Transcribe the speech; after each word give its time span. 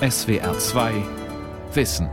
SWR 0.00 0.58
2 0.58 0.92
Wissen. 1.72 2.10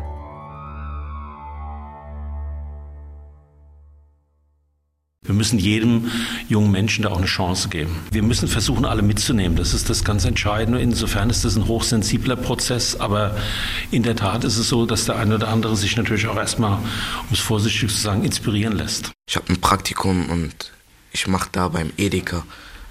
Wir 5.26 5.34
müssen 5.34 5.60
jedem 5.60 6.10
jungen 6.48 6.72
Menschen 6.72 7.04
da 7.04 7.10
auch 7.10 7.18
eine 7.18 7.26
Chance 7.26 7.68
geben. 7.68 8.00
Wir 8.10 8.24
müssen 8.24 8.48
versuchen, 8.48 8.86
alle 8.86 9.02
mitzunehmen. 9.02 9.58
Das 9.58 9.74
ist 9.74 9.90
das 9.90 10.06
ganz 10.06 10.24
Entscheidende. 10.24 10.80
Insofern 10.80 11.30
ist 11.30 11.44
das 11.44 11.58
ein 11.58 11.68
hochsensibler 11.68 12.38
Prozess. 12.38 12.96
Aber 12.96 13.36
in 13.92 14.04
der 14.04 14.16
Tat 14.16 14.46
ist 14.46 14.58
es 14.58 14.70
so, 14.70 14.86
dass 14.86 15.04
der 15.04 15.18
eine 15.18 15.36
oder 15.36 15.50
andere 15.50 15.76
sich 15.76 15.98
natürlich 15.98 16.28
auch 16.28 16.38
erstmal, 16.38 16.78
um 16.78 17.34
es 17.34 17.40
vorsichtig 17.40 17.90
zu 17.90 17.98
sagen, 17.98 18.24
inspirieren 18.24 18.78
lässt. 18.78 19.12
Ich 19.28 19.36
habe 19.36 19.52
ein 19.52 19.60
Praktikum 19.60 20.30
und 20.30 20.72
ich 21.12 21.28
mache 21.28 21.50
da 21.52 21.68
beim 21.68 21.92
Edeka, 21.98 22.46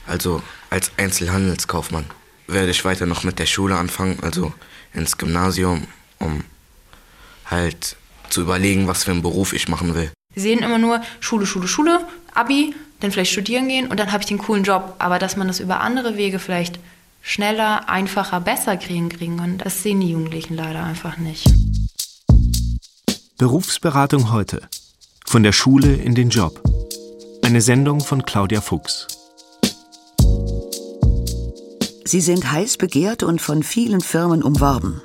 also 0.06 0.42
als 0.68 0.92
Einzelhandelskaufmann. 0.98 2.04
Werde 2.46 2.70
ich 2.70 2.84
weiter 2.84 3.06
noch 3.06 3.24
mit 3.24 3.38
der 3.38 3.46
Schule 3.46 3.76
anfangen, 3.76 4.18
also 4.20 4.52
ins 4.94 5.18
Gymnasium, 5.18 5.86
um 6.18 6.44
halt 7.46 7.96
zu 8.30 8.42
überlegen, 8.42 8.88
was 8.88 9.04
für 9.04 9.10
einen 9.10 9.22
Beruf 9.22 9.52
ich 9.52 9.68
machen 9.68 9.94
will. 9.94 10.10
Sie 10.34 10.40
sehen 10.40 10.60
immer 10.60 10.78
nur 10.78 11.02
Schule, 11.20 11.46
Schule, 11.46 11.68
Schule, 11.68 12.00
Abi, 12.34 12.74
dann 13.00 13.12
vielleicht 13.12 13.32
studieren 13.32 13.68
gehen 13.68 13.88
und 13.88 14.00
dann 14.00 14.12
habe 14.12 14.22
ich 14.22 14.28
den 14.28 14.38
coolen 14.38 14.64
Job. 14.64 14.94
Aber 14.98 15.18
dass 15.18 15.36
man 15.36 15.48
das 15.48 15.60
über 15.60 15.80
andere 15.80 16.16
Wege 16.16 16.38
vielleicht 16.38 16.78
schneller, 17.20 17.88
einfacher, 17.88 18.40
besser 18.40 18.76
kriegen, 18.76 19.08
kriegen 19.08 19.36
kann, 19.36 19.58
das 19.58 19.82
sehen 19.82 20.00
die 20.00 20.10
Jugendlichen 20.10 20.54
leider 20.54 20.84
einfach 20.84 21.18
nicht. 21.18 21.46
Berufsberatung 23.36 24.32
heute. 24.32 24.62
Von 25.26 25.42
der 25.42 25.52
Schule 25.52 25.94
in 25.94 26.14
den 26.14 26.30
Job. 26.30 26.62
Eine 27.42 27.60
Sendung 27.60 28.00
von 28.00 28.24
Claudia 28.24 28.60
Fuchs. 28.60 29.06
Sie 32.12 32.20
sind 32.20 32.52
heiß 32.52 32.76
begehrt 32.76 33.22
und 33.22 33.40
von 33.40 33.62
vielen 33.62 34.02
Firmen 34.02 34.42
umworben. 34.42 35.00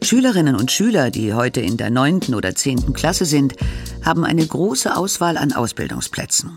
Schülerinnen 0.00 0.54
und 0.54 0.70
Schüler, 0.70 1.10
die 1.10 1.34
heute 1.34 1.60
in 1.60 1.76
der 1.76 1.90
neunten 1.90 2.36
oder 2.36 2.54
zehnten 2.54 2.92
Klasse 2.92 3.24
sind, 3.24 3.56
haben 4.04 4.24
eine 4.24 4.46
große 4.46 4.96
Auswahl 4.96 5.36
an 5.36 5.52
Ausbildungsplätzen. 5.52 6.52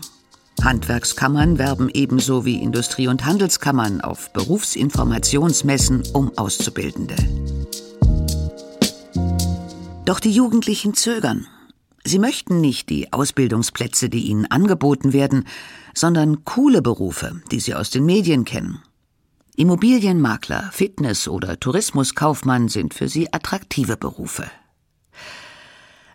Handwerkskammern 0.62 1.58
werben 1.58 1.88
ebenso 1.92 2.44
wie 2.44 2.62
Industrie- 2.62 3.08
und 3.08 3.24
Handelskammern 3.24 4.00
auf 4.00 4.32
Berufsinformationsmessen 4.32 6.04
um 6.12 6.30
Auszubildende. 6.38 7.16
Doch 10.04 10.20
die 10.20 10.30
Jugendlichen 10.30 10.94
zögern. 10.94 11.48
Sie 12.04 12.20
möchten 12.20 12.60
nicht 12.60 12.90
die 12.90 13.12
Ausbildungsplätze, 13.12 14.08
die 14.08 14.28
ihnen 14.28 14.48
angeboten 14.52 15.12
werden, 15.12 15.48
sondern 15.94 16.44
coole 16.44 16.80
Berufe, 16.80 17.42
die 17.50 17.58
sie 17.58 17.74
aus 17.74 17.90
den 17.90 18.06
Medien 18.06 18.44
kennen. 18.44 18.80
Immobilienmakler, 19.54 20.70
Fitness- 20.72 21.28
oder 21.28 21.60
Tourismuskaufmann 21.60 22.68
sind 22.68 22.94
für 22.94 23.08
sie 23.08 23.32
attraktive 23.32 23.98
Berufe. 23.98 24.50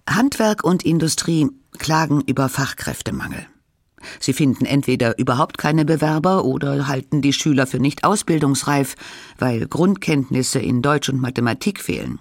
Handwerk 0.09 0.63
und 0.63 0.83
Industrie 0.83 1.47
klagen 1.77 2.21
über 2.21 2.49
Fachkräftemangel. 2.49 3.45
Sie 4.19 4.33
finden 4.33 4.65
entweder 4.65 5.19
überhaupt 5.19 5.57
keine 5.57 5.85
Bewerber 5.85 6.45
oder 6.45 6.87
halten 6.87 7.21
die 7.21 7.33
Schüler 7.33 7.67
für 7.67 7.79
nicht 7.79 8.03
ausbildungsreif, 8.03 8.95
weil 9.37 9.67
Grundkenntnisse 9.67 10.59
in 10.59 10.81
Deutsch 10.81 11.09
und 11.09 11.21
Mathematik 11.21 11.79
fehlen. 11.81 12.19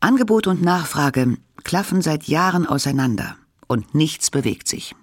Angebot 0.00 0.46
und 0.46 0.62
Nachfrage 0.62 1.36
klaffen 1.64 2.00
seit 2.00 2.24
Jahren 2.24 2.66
auseinander 2.66 3.36
und 3.66 3.94
nichts 3.94 4.30
bewegt 4.30 4.68
sich. 4.68 4.94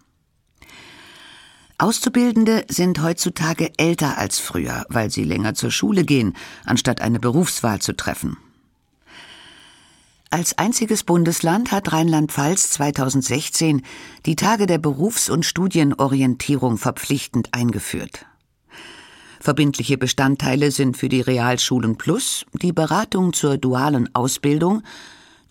Auszubildende 1.85 2.65
sind 2.67 3.03
heutzutage 3.03 3.71
älter 3.77 4.17
als 4.17 4.39
früher, 4.39 4.87
weil 4.89 5.11
sie 5.11 5.23
länger 5.23 5.53
zur 5.53 5.69
Schule 5.69 6.03
gehen, 6.03 6.35
anstatt 6.65 6.99
eine 6.99 7.19
Berufswahl 7.19 7.79
zu 7.79 7.95
treffen. 7.95 8.37
Als 10.31 10.57
einziges 10.57 11.03
Bundesland 11.03 11.71
hat 11.71 11.93
Rheinland-Pfalz 11.93 12.71
2016 12.71 13.83
die 14.25 14.35
Tage 14.35 14.65
der 14.65 14.79
Berufs- 14.79 15.29
und 15.29 15.45
Studienorientierung 15.45 16.79
verpflichtend 16.79 17.49
eingeführt. 17.53 18.25
Verbindliche 19.39 19.99
Bestandteile 19.99 20.71
sind 20.71 20.97
für 20.97 21.07
die 21.07 21.21
Realschulen 21.21 21.99
Plus 21.99 22.47
die 22.51 22.73
Beratung 22.73 23.31
zur 23.31 23.59
dualen 23.59 24.09
Ausbildung, 24.15 24.81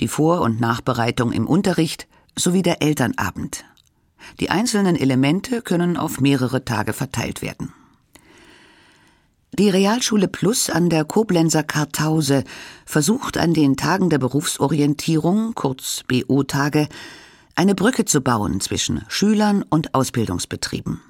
die 0.01 0.09
Vor- 0.09 0.41
und 0.41 0.61
Nachbereitung 0.61 1.31
im 1.31 1.47
Unterricht 1.47 2.09
sowie 2.35 2.63
der 2.63 2.83
Elternabend. 2.83 3.65
Die 4.41 4.51
einzelnen 4.51 4.97
Elemente 4.97 5.63
können 5.63 5.97
auf 5.97 6.21
mehrere 6.21 6.65
Tage 6.65 6.93
verteilt 6.93 7.43
werden. 7.43 7.73
Die 9.57 9.71
Realschule 9.71 10.27
Plus 10.27 10.69
an 10.69 10.91
der 10.91 11.05
Koblenzer 11.05 11.63
Kartause 11.63 12.43
versucht 12.87 13.39
an 13.39 13.55
den 13.55 13.77
Tagen 13.77 14.11
der 14.11 14.19
Berufsorientierung, 14.19 15.55
kurz 15.55 16.03
BO-Tage, 16.09 16.89
eine 17.55 17.77
Brücke 17.77 18.05
zu 18.05 18.21
bauen 18.21 18.61
zwischen 18.61 19.05
Schülern 19.07 19.63
und 19.63 19.95
Ausbildungsbetrieben. 19.95 21.01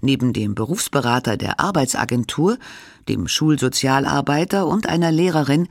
Neben 0.00 0.32
dem 0.32 0.54
Berufsberater 0.54 1.36
der 1.36 1.58
Arbeitsagentur, 1.58 2.56
dem 3.08 3.26
Schulsozialarbeiter 3.26 4.68
und 4.68 4.88
einer 4.88 5.10
Lehrerin 5.10 5.66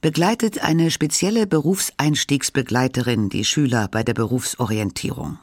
begleitet 0.00 0.62
eine 0.62 0.90
spezielle 0.90 1.46
Berufseinstiegsbegleiterin 1.46 3.28
die 3.28 3.44
Schüler 3.44 3.88
bei 3.88 4.02
der 4.02 4.14
Berufsorientierung. 4.14 5.38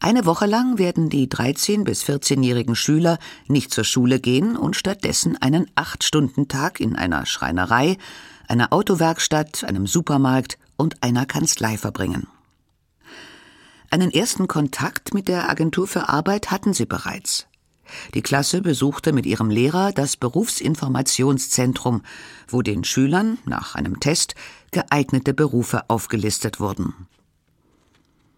Eine 0.00 0.26
Woche 0.26 0.46
lang 0.46 0.78
werden 0.78 1.08
die 1.08 1.28
13- 1.28 1.84
bis 1.84 2.04
14-jährigen 2.04 2.74
Schüler 2.74 3.18
nicht 3.46 3.72
zur 3.72 3.84
Schule 3.84 4.20
gehen 4.20 4.56
und 4.56 4.76
stattdessen 4.76 5.36
einen 5.40 5.70
Acht-Stunden-Tag 5.74 6.80
in 6.80 6.96
einer 6.96 7.26
Schreinerei, 7.26 7.98
einer 8.48 8.72
Autowerkstatt, 8.72 9.64
einem 9.64 9.86
Supermarkt 9.86 10.58
und 10.76 11.02
einer 11.02 11.26
Kanzlei 11.26 11.76
verbringen. 11.76 12.26
Einen 13.90 14.10
ersten 14.10 14.48
Kontakt 14.48 15.14
mit 15.14 15.28
der 15.28 15.48
Agentur 15.48 15.86
für 15.86 16.08
Arbeit 16.08 16.50
hatten 16.50 16.72
sie 16.74 16.86
bereits. 16.86 17.46
Die 18.14 18.22
Klasse 18.22 18.62
besuchte 18.62 19.12
mit 19.12 19.26
ihrem 19.26 19.48
Lehrer 19.48 19.92
das 19.92 20.16
Berufsinformationszentrum, 20.16 22.02
wo 22.48 22.62
den 22.62 22.82
Schülern 22.82 23.38
nach 23.44 23.76
einem 23.76 24.00
Test 24.00 24.34
geeignete 24.72 25.34
Berufe 25.34 25.88
aufgelistet 25.88 26.58
wurden. 26.58 27.06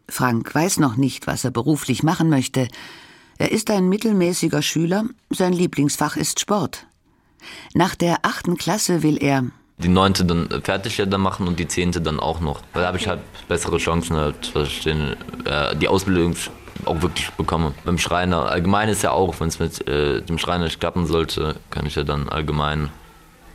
Frank 0.08 0.54
weiß 0.54 0.78
noch 0.78 0.96
nicht, 0.96 1.26
was 1.26 1.44
er 1.44 1.50
beruflich 1.50 2.02
machen 2.02 2.28
möchte. 2.30 2.68
Er 3.38 3.52
ist 3.52 3.70
ein 3.70 3.88
mittelmäßiger 3.88 4.62
Schüler, 4.62 5.04
sein 5.30 5.52
Lieblingsfach 5.52 6.16
ist 6.16 6.40
Sport. 6.40 6.86
Nach 7.74 7.94
der 7.94 8.18
achten 8.22 8.56
Klasse 8.56 9.02
will 9.02 9.22
er 9.22 9.44
die 9.78 9.88
neunte 9.88 10.24
dann 10.24 10.48
fertig 10.62 10.96
dann 10.96 11.20
machen 11.20 11.46
und 11.46 11.58
die 11.58 11.68
zehnte 11.68 12.00
dann 12.00 12.18
auch 12.20 12.40
noch. 12.40 12.62
Weil 12.72 12.82
da 12.82 12.88
habe 12.88 12.98
ich 12.98 13.06
halt 13.06 13.20
bessere 13.46 13.78
Chancen, 13.78 14.16
halt, 14.16 14.54
dass 14.54 14.68
ich 14.68 14.82
den, 14.82 15.14
äh, 15.44 15.76
die 15.76 15.88
Ausbildung 15.88 16.34
auch 16.84 17.00
wirklich 17.00 17.30
bekomme. 17.30 17.74
Beim 17.84 17.98
Schreiner, 17.98 18.50
allgemein 18.50 18.88
ist 18.88 19.02
ja 19.02 19.12
auch, 19.12 19.38
wenn 19.40 19.48
es 19.48 19.58
mit 19.58 19.86
äh, 19.88 20.22
dem 20.22 20.38
Schreiner 20.38 20.64
nicht 20.64 20.80
klappen 20.80 21.06
sollte, 21.06 21.56
kann 21.70 21.86
ich 21.86 21.94
ja 21.94 22.04
dann 22.04 22.28
allgemein 22.28 22.90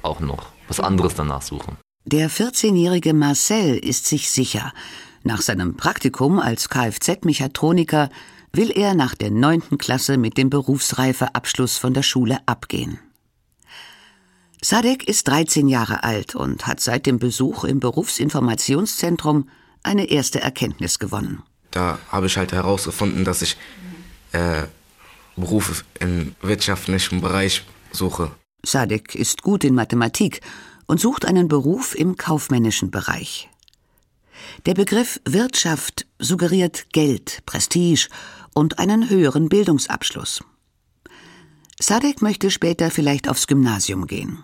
auch 0.02 0.20
noch 0.20 0.48
was 0.68 0.80
anderes 0.80 1.16
danach 1.16 1.42
suchen. 1.42 1.78
Der 2.06 2.30
14-jährige 2.30 3.14
Marcel 3.14 3.78
ist 3.78 4.08
sich 4.08 4.30
sicher. 4.30 4.74
Nach 5.24 5.42
seinem 5.42 5.78
Praktikum 5.78 6.38
als 6.40 6.68
Kfz-Mechatroniker 6.68 8.10
will 8.52 8.72
er 8.72 8.94
nach 8.94 9.16
der 9.16 9.32
neunten 9.32 9.78
Klasse 9.78 10.18
mit 10.18 10.38
dem 10.38 10.50
Berufsreifeabschluss 10.50 11.78
von 11.78 11.94
der 11.94 12.04
Schule 12.04 12.40
abgehen. 12.46 13.00
Sadek 14.62 15.08
ist 15.08 15.28
13 15.28 15.68
Jahre 15.68 16.04
alt 16.04 16.36
und 16.36 16.68
hat 16.68 16.80
seit 16.80 17.06
dem 17.06 17.20
Besuch 17.20 17.64
im 17.64 17.80
Berufsinformationszentrum 17.80 19.50
eine 19.82 20.06
erste 20.06 20.42
Erkenntnis 20.42 21.00
gewonnen. 21.00 21.44
Da 21.72 22.00
habe 22.10 22.28
ich 22.28 22.38
halt 22.38 22.52
herausgefunden, 22.52 23.26
dass 23.26 23.42
ich 23.42 23.58
äh, 24.34 24.64
Berufe 25.36 25.84
im 26.00 26.36
wirtschaftlichen 26.42 27.22
Bereich 27.22 27.64
suche. 27.92 28.32
Sadek 28.66 29.16
ist 29.16 29.42
gut 29.42 29.64
in 29.64 29.74
Mathematik 29.74 30.42
und 30.86 31.00
sucht 31.00 31.26
einen 31.26 31.48
Beruf 31.48 31.96
im 31.96 32.18
kaufmännischen 32.18 32.92
Bereich. 32.92 33.50
Der 34.66 34.76
Begriff 34.76 35.20
Wirtschaft 35.26 36.08
suggeriert 36.20 36.86
Geld, 36.94 37.44
Prestige 37.46 38.08
und 38.54 38.80
einen 38.80 39.10
höheren 39.10 39.50
Bildungsabschluss. 39.50 40.42
Sadek 41.82 42.22
möchte 42.22 42.50
später 42.50 42.90
vielleicht 42.90 43.28
aufs 43.28 43.48
Gymnasium 43.48 44.08
gehen. 44.08 44.42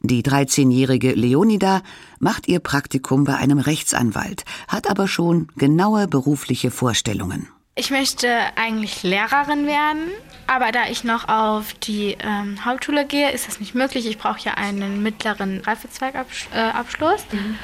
Die 0.00 0.22
13-jährige 0.22 1.12
Leonida 1.12 1.82
macht 2.18 2.48
ihr 2.48 2.60
Praktikum 2.60 3.24
bei 3.24 3.36
einem 3.36 3.58
Rechtsanwalt, 3.58 4.44
hat 4.68 4.88
aber 4.88 5.06
schon 5.06 5.48
genaue 5.56 6.08
berufliche 6.08 6.70
Vorstellungen. 6.70 7.48
Ich 7.74 7.90
möchte 7.90 8.28
eigentlich 8.56 9.02
Lehrerin 9.02 9.66
werden, 9.66 10.12
aber 10.46 10.72
da 10.72 10.86
ich 10.88 11.04
noch 11.04 11.28
auf 11.28 11.74
die 11.74 12.16
ähm, 12.20 12.64
Hauptschule 12.64 13.06
gehe, 13.06 13.32
ist 13.32 13.48
das 13.48 13.60
nicht 13.60 13.74
möglich. 13.74 14.06
Ich 14.06 14.16
brauche 14.16 14.40
ja 14.40 14.54
einen 14.54 15.02
mittleren 15.02 15.60
Reifezweigabschluss. 15.60 17.24
Äh, 17.32 17.36
mhm. 17.36 17.58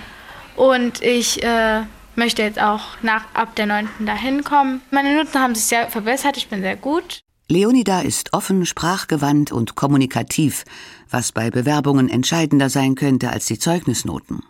Und 0.60 1.00
ich 1.00 1.42
äh, 1.42 1.84
möchte 2.16 2.42
jetzt 2.42 2.60
auch 2.60 2.82
nach 3.00 3.24
ab 3.32 3.56
der 3.56 3.64
9. 3.64 3.88
dahin 4.00 4.44
kommen. 4.44 4.82
Meine 4.90 5.16
Noten 5.16 5.40
haben 5.40 5.54
sich 5.54 5.64
sehr 5.64 5.90
verbessert, 5.90 6.36
ich 6.36 6.48
bin 6.48 6.60
sehr 6.60 6.76
gut. 6.76 7.20
Leonida 7.48 8.02
ist 8.02 8.34
offen, 8.34 8.66
sprachgewandt 8.66 9.52
und 9.52 9.74
kommunikativ, 9.74 10.66
was 11.08 11.32
bei 11.32 11.48
Bewerbungen 11.48 12.10
entscheidender 12.10 12.68
sein 12.68 12.94
könnte 12.94 13.30
als 13.30 13.46
die 13.46 13.58
Zeugnisnoten. 13.58 14.42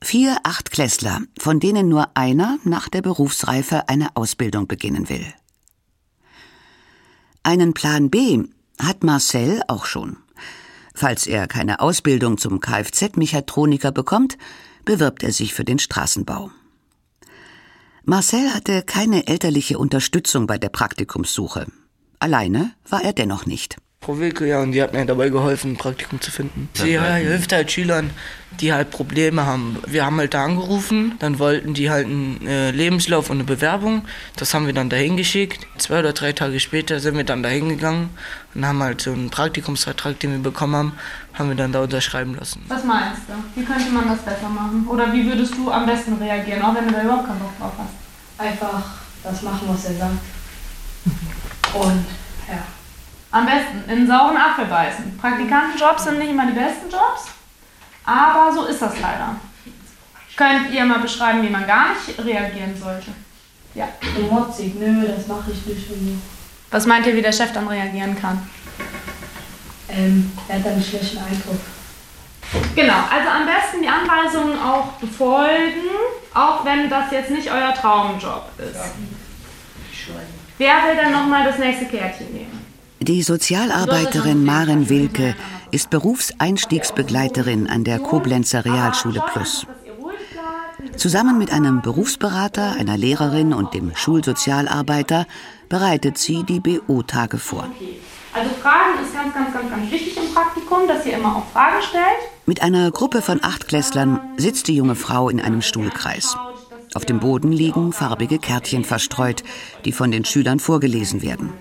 Vier 0.00 0.38
Achtklässler, 0.44 1.20
von 1.38 1.60
denen 1.60 1.90
nur 1.90 2.16
einer 2.16 2.56
nach 2.64 2.88
der 2.88 3.02
Berufsreife 3.02 3.90
eine 3.90 4.16
Ausbildung 4.16 4.66
beginnen 4.66 5.10
will. 5.10 5.26
Einen 7.42 7.74
Plan 7.74 8.08
B 8.08 8.44
hat 8.80 9.04
Marcel 9.04 9.60
auch 9.68 9.84
schon. 9.84 10.23
Falls 10.94 11.26
er 11.26 11.48
keine 11.48 11.80
Ausbildung 11.80 12.38
zum 12.38 12.60
Kfz-Mechatroniker 12.60 13.90
bekommt, 13.90 14.38
bewirbt 14.84 15.22
er 15.24 15.32
sich 15.32 15.52
für 15.52 15.64
den 15.64 15.80
Straßenbau. 15.80 16.50
Marcel 18.04 18.54
hatte 18.54 18.82
keine 18.82 19.26
elterliche 19.26 19.78
Unterstützung 19.78 20.46
bei 20.46 20.58
der 20.58 20.68
Praktikumssuche. 20.68 21.66
Alleine 22.20 22.72
war 22.88 23.02
er 23.02 23.12
dennoch 23.12 23.44
nicht. 23.44 23.76
Frau 24.04 24.18
Wilke, 24.18 24.46
ja, 24.46 24.60
und 24.60 24.72
die 24.72 24.82
hat 24.82 24.92
mir 24.92 25.06
dabei 25.06 25.30
geholfen, 25.30 25.72
ein 25.72 25.76
Praktikum 25.78 26.20
zu 26.20 26.30
finden. 26.30 26.68
Sie 26.74 26.90
ja, 26.90 27.14
hilft 27.14 27.54
halt 27.54 27.72
Schülern, 27.72 28.10
die 28.60 28.70
halt 28.70 28.90
Probleme 28.90 29.46
haben. 29.46 29.78
Wir 29.86 30.04
haben 30.04 30.18
halt 30.18 30.34
da 30.34 30.44
angerufen, 30.44 31.14
dann 31.20 31.38
wollten 31.38 31.72
die 31.72 31.88
halt 31.88 32.04
einen 32.04 32.46
äh, 32.46 32.70
Lebenslauf 32.70 33.30
und 33.30 33.38
eine 33.38 33.44
Bewerbung. 33.44 34.04
Das 34.36 34.52
haben 34.52 34.66
wir 34.66 34.74
dann 34.74 34.90
dahin 34.90 35.16
geschickt. 35.16 35.66
Zwei 35.78 36.00
oder 36.00 36.12
drei 36.12 36.32
Tage 36.32 36.60
später 36.60 37.00
sind 37.00 37.16
wir 37.16 37.24
dann 37.24 37.42
dahin 37.42 37.70
gegangen 37.70 38.10
und 38.54 38.66
haben 38.66 38.82
halt 38.82 39.00
so 39.00 39.10
einen 39.10 39.30
Praktikumsvertrag, 39.30 40.20
den 40.20 40.32
wir 40.32 40.38
bekommen 40.50 40.76
haben, 40.76 40.92
haben 41.32 41.48
wir 41.48 41.56
dann 41.56 41.72
da 41.72 41.82
unterschreiben 41.82 42.34
lassen. 42.34 42.62
Was 42.68 42.84
meinst 42.84 43.22
du? 43.26 43.58
Wie 43.58 43.64
könnte 43.64 43.90
man 43.90 44.06
das 44.06 44.18
besser 44.18 44.50
machen? 44.50 44.86
Oder 44.86 45.10
wie 45.14 45.24
würdest 45.24 45.54
du 45.54 45.70
am 45.70 45.86
besten 45.86 46.12
reagieren, 46.14 46.60
auch 46.60 46.74
wenn 46.74 46.88
du 46.88 46.92
da 46.92 47.02
überhaupt 47.02 47.26
keinen 47.26 47.38
Bock 47.38 47.58
drauf 47.58 47.72
hast? 47.78 48.46
Einfach 48.46 48.82
das 49.22 49.40
machen, 49.40 49.66
was 49.66 49.86
er 49.86 49.94
sagt. 49.94 50.18
Und 51.72 52.04
ja. 52.46 52.64
Am 53.34 53.46
besten 53.46 53.90
in 53.90 54.06
sauren 54.06 54.36
Apfel 54.36 54.66
beißen. 54.66 55.18
Praktikantenjobs 55.18 56.04
sind 56.04 56.20
nicht 56.20 56.30
immer 56.30 56.46
die 56.46 56.52
besten 56.52 56.88
Jobs, 56.88 57.24
aber 58.04 58.52
so 58.54 58.66
ist 58.66 58.80
das 58.80 58.92
leider. 59.00 59.34
Könnt 60.36 60.70
ihr 60.72 60.84
mal 60.84 61.00
beschreiben, 61.00 61.42
wie 61.42 61.48
man 61.50 61.66
gar 61.66 61.86
nicht 61.88 62.16
reagieren 62.24 62.76
sollte? 62.80 63.10
Ja. 63.74 63.88
So 64.16 64.22
motzig, 64.32 64.76
nö, 64.76 65.04
das 65.08 65.26
mache 65.26 65.50
ich 65.50 65.66
nicht. 65.66 65.90
Und 65.90 66.22
Was 66.70 66.86
meint 66.86 67.06
ihr, 67.06 67.16
wie 67.16 67.22
der 67.22 67.32
Chef 67.32 67.52
dann 67.52 67.66
reagieren 67.66 68.16
kann? 68.16 68.48
ähm, 69.88 70.30
er 70.46 70.60
hat 70.60 70.66
einen 70.68 70.84
schlechten 70.84 71.18
Eindruck. 71.18 71.60
Genau, 72.76 72.94
also 73.10 73.28
am 73.30 73.46
besten 73.46 73.82
die 73.82 73.88
Anweisungen 73.88 74.56
auch 74.62 74.92
befolgen, 74.92 75.90
auch 76.34 76.64
wenn 76.64 76.88
das 76.88 77.10
jetzt 77.10 77.30
nicht 77.30 77.50
euer 77.50 77.74
Traumjob 77.74 78.48
ist. 78.58 78.94
Wer 80.58 80.74
will 80.84 80.96
denn 81.02 81.10
nochmal 81.10 81.42
das 81.44 81.58
nächste 81.58 81.86
Kärtchen 81.86 82.32
nehmen? 82.32 82.63
Die 83.06 83.22
Sozialarbeiterin 83.22 84.46
Maren 84.46 84.88
Wilke 84.88 85.36
ist 85.70 85.90
Berufseinstiegsbegleiterin 85.90 87.66
an 87.66 87.84
der 87.84 87.98
Koblenzer 87.98 88.64
Realschule 88.64 89.22
Plus. 89.30 89.66
Zusammen 90.96 91.36
mit 91.36 91.52
einem 91.52 91.82
Berufsberater, 91.82 92.76
einer 92.78 92.96
Lehrerin 92.96 93.52
und 93.52 93.74
dem 93.74 93.94
Schulsozialarbeiter 93.94 95.26
bereitet 95.68 96.16
sie 96.16 96.44
die 96.44 96.60
BO-Tage 96.60 97.36
vor. 97.36 97.68
Also 98.32 98.48
Fragen 98.62 99.04
ist 99.04 99.12
ganz, 99.12 99.34
ganz, 99.34 99.52
ganz, 99.52 99.68
ganz 99.68 99.92
wichtig 99.92 100.16
im 100.16 100.32
Praktikum, 100.32 100.88
dass 100.88 101.04
ihr 101.04 101.18
immer 101.18 101.36
auch 101.36 101.46
Fragen 101.52 101.82
stellt. 101.82 102.32
Mit 102.46 102.62
einer 102.62 102.90
Gruppe 102.90 103.20
von 103.20 103.44
Achtklässlern 103.44 104.18
sitzt 104.38 104.66
die 104.68 104.76
junge 104.76 104.94
Frau 104.94 105.28
in 105.28 105.42
einem 105.42 105.60
Stuhlkreis. 105.60 106.38
Auf 106.94 107.04
dem 107.04 107.20
Boden 107.20 107.52
liegen 107.52 107.92
farbige 107.92 108.38
Kärtchen 108.38 108.82
verstreut, 108.82 109.44
die 109.84 109.92
von 109.92 110.10
den 110.10 110.24
Schülern 110.24 110.58
vorgelesen 110.58 111.20
werden. 111.20 111.52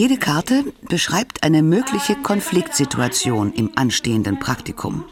Jede 0.00 0.16
Karte 0.16 0.64
beschreibt 0.88 1.42
eine 1.42 1.62
mögliche 1.62 2.14
Konfliktsituation 2.14 3.52
im 3.52 3.72
anstehenden 3.74 4.38
Praktikum. 4.38 5.04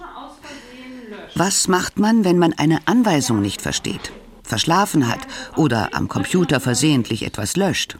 Was 1.34 1.68
macht 1.68 1.98
man, 1.98 2.24
wenn 2.24 2.38
man 2.38 2.54
eine 2.54 2.78
Anweisung 2.86 3.42
nicht 3.42 3.60
versteht, 3.60 4.12
verschlafen 4.42 5.06
hat 5.06 5.18
oder 5.56 5.90
am 5.92 6.08
Computer 6.08 6.58
versehentlich 6.58 7.26
etwas 7.26 7.54
löscht? 7.54 7.98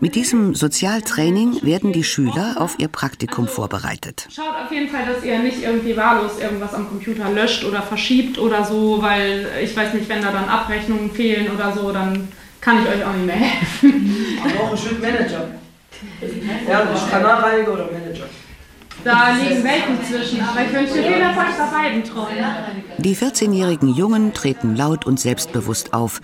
Mit 0.00 0.16
diesem 0.16 0.56
Sozialtraining 0.56 1.62
werden 1.62 1.92
die 1.92 2.02
Schüler 2.02 2.56
auf 2.58 2.80
ihr 2.80 2.88
Praktikum 2.88 3.46
vorbereitet. 3.46 4.26
Schaut 4.34 4.56
auf 4.64 4.72
jeden 4.72 4.88
Fall, 4.88 5.06
dass 5.06 5.22
ihr 5.22 5.38
nicht 5.38 5.62
irgendwie 5.62 5.96
wahllos 5.96 6.32
irgendwas 6.40 6.74
am 6.74 6.88
Computer 6.88 7.30
löscht 7.30 7.62
oder 7.62 7.80
verschiebt 7.80 8.40
oder 8.40 8.64
so, 8.64 9.00
weil 9.00 9.46
ich 9.62 9.76
weiß 9.76 9.94
nicht, 9.94 10.08
wenn 10.08 10.20
da 10.20 10.32
dann 10.32 10.48
Abrechnungen 10.48 11.12
fehlen 11.12 11.48
oder 11.54 11.72
so, 11.72 11.92
dann 11.92 12.26
kann 12.64 12.82
ich 12.82 12.88
euch 12.88 13.04
auch 13.04 13.12
nicht 13.12 13.26
mehr 13.26 13.36
helfen. 13.36 14.16
Aber 14.42 14.64
auch 14.64 14.70
ein 14.72 14.78
Stück 14.78 15.00
Manager. 15.00 15.50
Ja, 16.68 16.84
das 16.84 17.10
Kanalreiniger 17.10 17.72
oder 17.72 17.88
Manager. 17.90 18.24
Da 19.04 19.36
liegen 19.36 19.62
Welten 19.62 19.98
zwischen, 20.02 20.40
aber 20.40 20.64
ich 20.64 20.72
wünsche 20.72 20.94
viel 20.94 21.20
Erfolg 21.20 21.58
bei 21.58 21.66
beiden 21.66 22.04
Träumen. 22.04 22.44
Die 22.98 23.16
14-jährigen 23.16 23.94
Jungen 23.94 24.32
treten 24.32 24.76
laut 24.76 25.06
und 25.06 25.20
selbstbewusst 25.20 25.92
auf. 25.92 26.20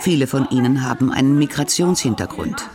Viele 0.00 0.26
von 0.26 0.48
ihnen 0.50 0.82
haben 0.82 1.12
einen 1.12 1.38
Migrationshintergrund. 1.38 2.68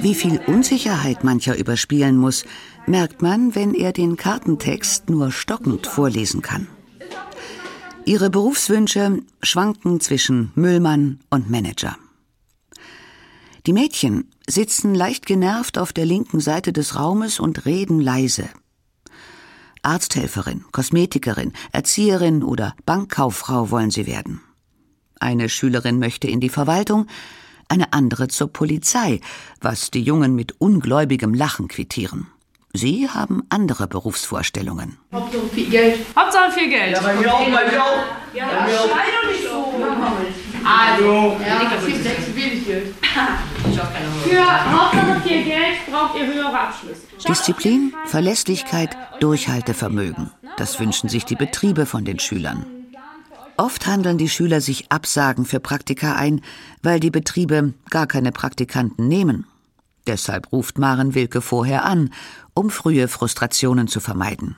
Wie 0.00 0.14
viel 0.14 0.40
Unsicherheit 0.46 1.22
mancher 1.22 1.56
überspielen 1.56 2.16
muss, 2.16 2.44
merkt 2.86 3.22
man, 3.22 3.54
wenn 3.54 3.74
er 3.74 3.92
den 3.92 4.16
Kartentext 4.16 5.10
nur 5.10 5.32
stockend 5.32 5.86
vorlesen 5.86 6.42
kann. 6.42 6.66
Ihre 8.04 8.30
Berufswünsche 8.30 9.20
schwanken 9.42 10.00
zwischen 10.00 10.52
Müllmann 10.54 11.20
und 11.28 11.50
Manager. 11.50 11.96
Die 13.66 13.72
Mädchen 13.72 14.30
sitzen 14.46 14.94
leicht 14.94 15.26
genervt 15.26 15.76
auf 15.76 15.92
der 15.92 16.06
linken 16.06 16.38
Seite 16.38 16.72
des 16.72 16.94
Raumes 16.94 17.40
und 17.40 17.66
reden 17.66 18.00
leise. 18.00 18.48
Arzthelferin, 19.82 20.64
Kosmetikerin, 20.70 21.52
Erzieherin 21.72 22.44
oder 22.44 22.76
Bankkauffrau 22.86 23.72
wollen 23.72 23.90
sie 23.90 24.06
werden. 24.06 24.40
Eine 25.18 25.48
Schülerin 25.48 25.98
möchte 25.98 26.28
in 26.28 26.38
die 26.38 26.48
Verwaltung, 26.48 27.08
eine 27.68 27.92
andere 27.92 28.28
zur 28.28 28.52
Polizei, 28.52 29.20
was 29.60 29.90
die 29.90 30.02
Jungen 30.02 30.36
mit 30.36 30.60
ungläubigem 30.60 31.34
Lachen 31.34 31.66
quittieren. 31.66 32.28
Sie 32.76 33.08
haben 33.08 33.42
andere 33.48 33.86
Berufsvorstellungen. 33.86 34.98
Hauptsache 35.12 35.48
viel 35.52 35.70
Geld. 35.70 35.98
Hauptsache 36.16 36.52
viel 36.52 36.68
Geld. 36.68 36.92
Ja, 36.92 37.00
bei 37.00 37.14
mir 37.14 37.32
auch, 37.32 37.44
bei 37.44 37.50
mir 37.50 37.82
auch. 37.82 38.04
Ja, 38.34 38.46
bei 38.46 38.66
mir 38.66 38.80
auch. 38.80 38.88
schrei 38.88 39.06
doch 39.22 39.30
nicht 39.30 39.42
so. 39.42 39.56
Also, 40.64 41.36
Ja, 41.40 41.60
viel 42.34 42.60
Geld. 42.64 42.94
Für 44.24 44.72
Hauptsache 44.72 45.20
viel 45.22 45.44
Geld 45.44 45.76
braucht 45.90 46.18
ihr 46.18 46.26
höhere 46.26 46.58
Abschlüsse. 46.58 47.02
Disziplin, 47.26 47.94
Verlässlichkeit, 48.04 48.96
Durchhaltevermögen. 49.20 50.30
Das 50.58 50.78
wünschen 50.78 51.08
sich 51.08 51.24
die 51.24 51.36
Betriebe 51.36 51.86
von 51.86 52.04
den 52.04 52.18
Schülern. 52.18 52.66
Oft 53.56 53.86
handeln 53.86 54.18
die 54.18 54.28
Schüler 54.28 54.60
sich 54.60 54.92
Absagen 54.92 55.46
für 55.46 55.60
Praktika 55.60 56.16
ein, 56.16 56.42
weil 56.82 57.00
die 57.00 57.10
Betriebe 57.10 57.72
gar 57.88 58.06
keine 58.06 58.32
Praktikanten 58.32 59.08
nehmen. 59.08 59.46
Deshalb 60.06 60.52
ruft 60.52 60.78
Maren 60.78 61.14
Wilke 61.14 61.40
vorher 61.40 61.84
an, 61.84 62.10
um 62.56 62.70
frühe 62.70 63.06
Frustrationen 63.06 63.86
zu 63.86 64.00
vermeiden. 64.00 64.56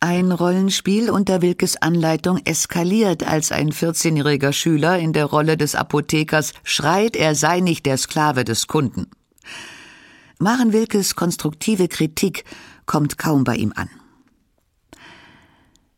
Ein 0.00 0.30
Rollenspiel 0.30 1.08
unter 1.08 1.40
Wilkes 1.40 1.80
Anleitung 1.80 2.38
eskaliert, 2.44 3.26
als 3.26 3.50
ein 3.50 3.70
14-jähriger 3.70 4.52
Schüler 4.52 4.98
in 4.98 5.14
der 5.14 5.24
Rolle 5.24 5.56
des 5.56 5.74
Apothekers 5.74 6.52
schreit, 6.64 7.16
er 7.16 7.34
sei 7.34 7.60
nicht 7.60 7.86
der 7.86 7.96
Sklave 7.96 8.44
des 8.44 8.66
Kunden. 8.66 9.06
Maren 10.38 10.74
Wilkes 10.74 11.16
konstruktive 11.16 11.88
Kritik 11.88 12.44
kommt 12.84 13.16
kaum 13.16 13.44
bei 13.44 13.56
ihm 13.56 13.72
an. 13.74 13.88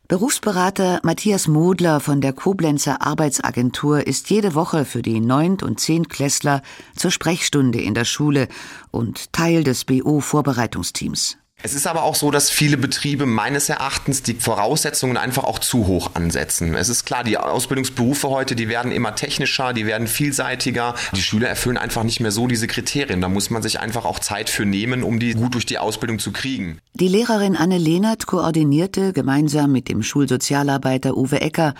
Berufsberater 0.08 1.00
Matthias 1.02 1.48
Modler 1.48 2.00
von 2.00 2.22
der 2.22 2.32
Koblenzer 2.32 3.02
Arbeitsagentur 3.02 4.06
ist 4.06 4.30
jede 4.30 4.54
Woche 4.54 4.86
für 4.86 5.02
die 5.02 5.20
Neunt- 5.20 5.62
und 5.62 5.80
Zehntklässler 5.80 6.62
zur 6.96 7.10
Sprechstunde 7.10 7.82
in 7.82 7.92
der 7.92 8.06
Schule 8.06 8.48
und 8.90 9.34
Teil 9.34 9.64
des 9.64 9.84
BO-Vorbereitungsteams. 9.84 11.36
Es 11.60 11.74
ist 11.74 11.88
aber 11.88 12.04
auch 12.04 12.14
so, 12.14 12.30
dass 12.30 12.50
viele 12.50 12.76
Betriebe 12.76 13.26
meines 13.26 13.68
Erachtens 13.68 14.22
die 14.22 14.34
Voraussetzungen 14.34 15.16
einfach 15.16 15.42
auch 15.42 15.58
zu 15.58 15.88
hoch 15.88 16.14
ansetzen. 16.14 16.76
Es 16.76 16.88
ist 16.88 17.04
klar, 17.04 17.24
die 17.24 17.36
Ausbildungsberufe 17.36 18.30
heute, 18.30 18.54
die 18.54 18.68
werden 18.68 18.92
immer 18.92 19.16
technischer, 19.16 19.72
die 19.72 19.84
werden 19.84 20.06
vielseitiger. 20.06 20.94
Die 21.16 21.20
Schüler 21.20 21.48
erfüllen 21.48 21.76
einfach 21.76 22.04
nicht 22.04 22.20
mehr 22.20 22.30
so 22.30 22.46
diese 22.46 22.68
Kriterien. 22.68 23.20
Da 23.20 23.28
muss 23.28 23.50
man 23.50 23.62
sich 23.62 23.80
einfach 23.80 24.04
auch 24.04 24.20
Zeit 24.20 24.50
für 24.50 24.66
nehmen, 24.66 25.02
um 25.02 25.18
die 25.18 25.34
gut 25.34 25.54
durch 25.54 25.66
die 25.66 25.78
Ausbildung 25.78 26.20
zu 26.20 26.30
kriegen. 26.30 26.78
Die 26.94 27.08
Lehrerin 27.08 27.56
Anne 27.56 27.78
Lehnert 27.78 28.26
koordinierte 28.26 29.12
gemeinsam 29.12 29.72
mit 29.72 29.88
dem 29.88 30.04
Schulsozialarbeiter 30.04 31.16
Uwe 31.16 31.40
Ecker 31.40 31.74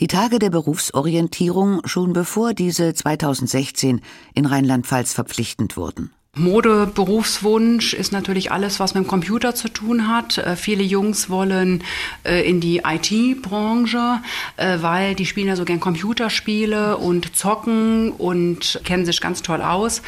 die 0.00 0.08
Tage 0.08 0.38
der 0.38 0.50
Berufsorientierung 0.50 1.82
schon 1.84 2.12
bevor 2.12 2.54
diese 2.54 2.94
2016 2.94 4.00
in 4.34 4.46
Rheinland-Pfalz 4.46 5.12
verpflichtend 5.12 5.76
wurden. 5.76 6.10
Modeberufswunsch 6.34 7.92
ist 7.92 8.10
natürlich 8.10 8.50
alles, 8.50 8.80
was 8.80 8.94
mit 8.94 9.04
dem 9.04 9.06
Computer 9.06 9.54
zu 9.54 9.68
tun 9.68 10.08
hat. 10.08 10.38
Äh, 10.38 10.56
viele 10.56 10.82
Jungs 10.82 11.28
wollen 11.28 11.84
äh, 12.24 12.48
in 12.48 12.58
die 12.58 12.78
IT-Branche, 12.86 14.22
äh, 14.56 14.78
weil 14.80 15.14
die 15.14 15.26
spielen 15.26 15.48
ja 15.48 15.56
so 15.56 15.66
gern 15.66 15.78
Computerspiele 15.78 16.96
und 16.96 17.36
zocken 17.36 18.12
und 18.12 18.80
kennen 18.82 19.04
sich 19.04 19.20
ganz 19.20 19.42
toll 19.42 19.60
aus. 19.60 20.00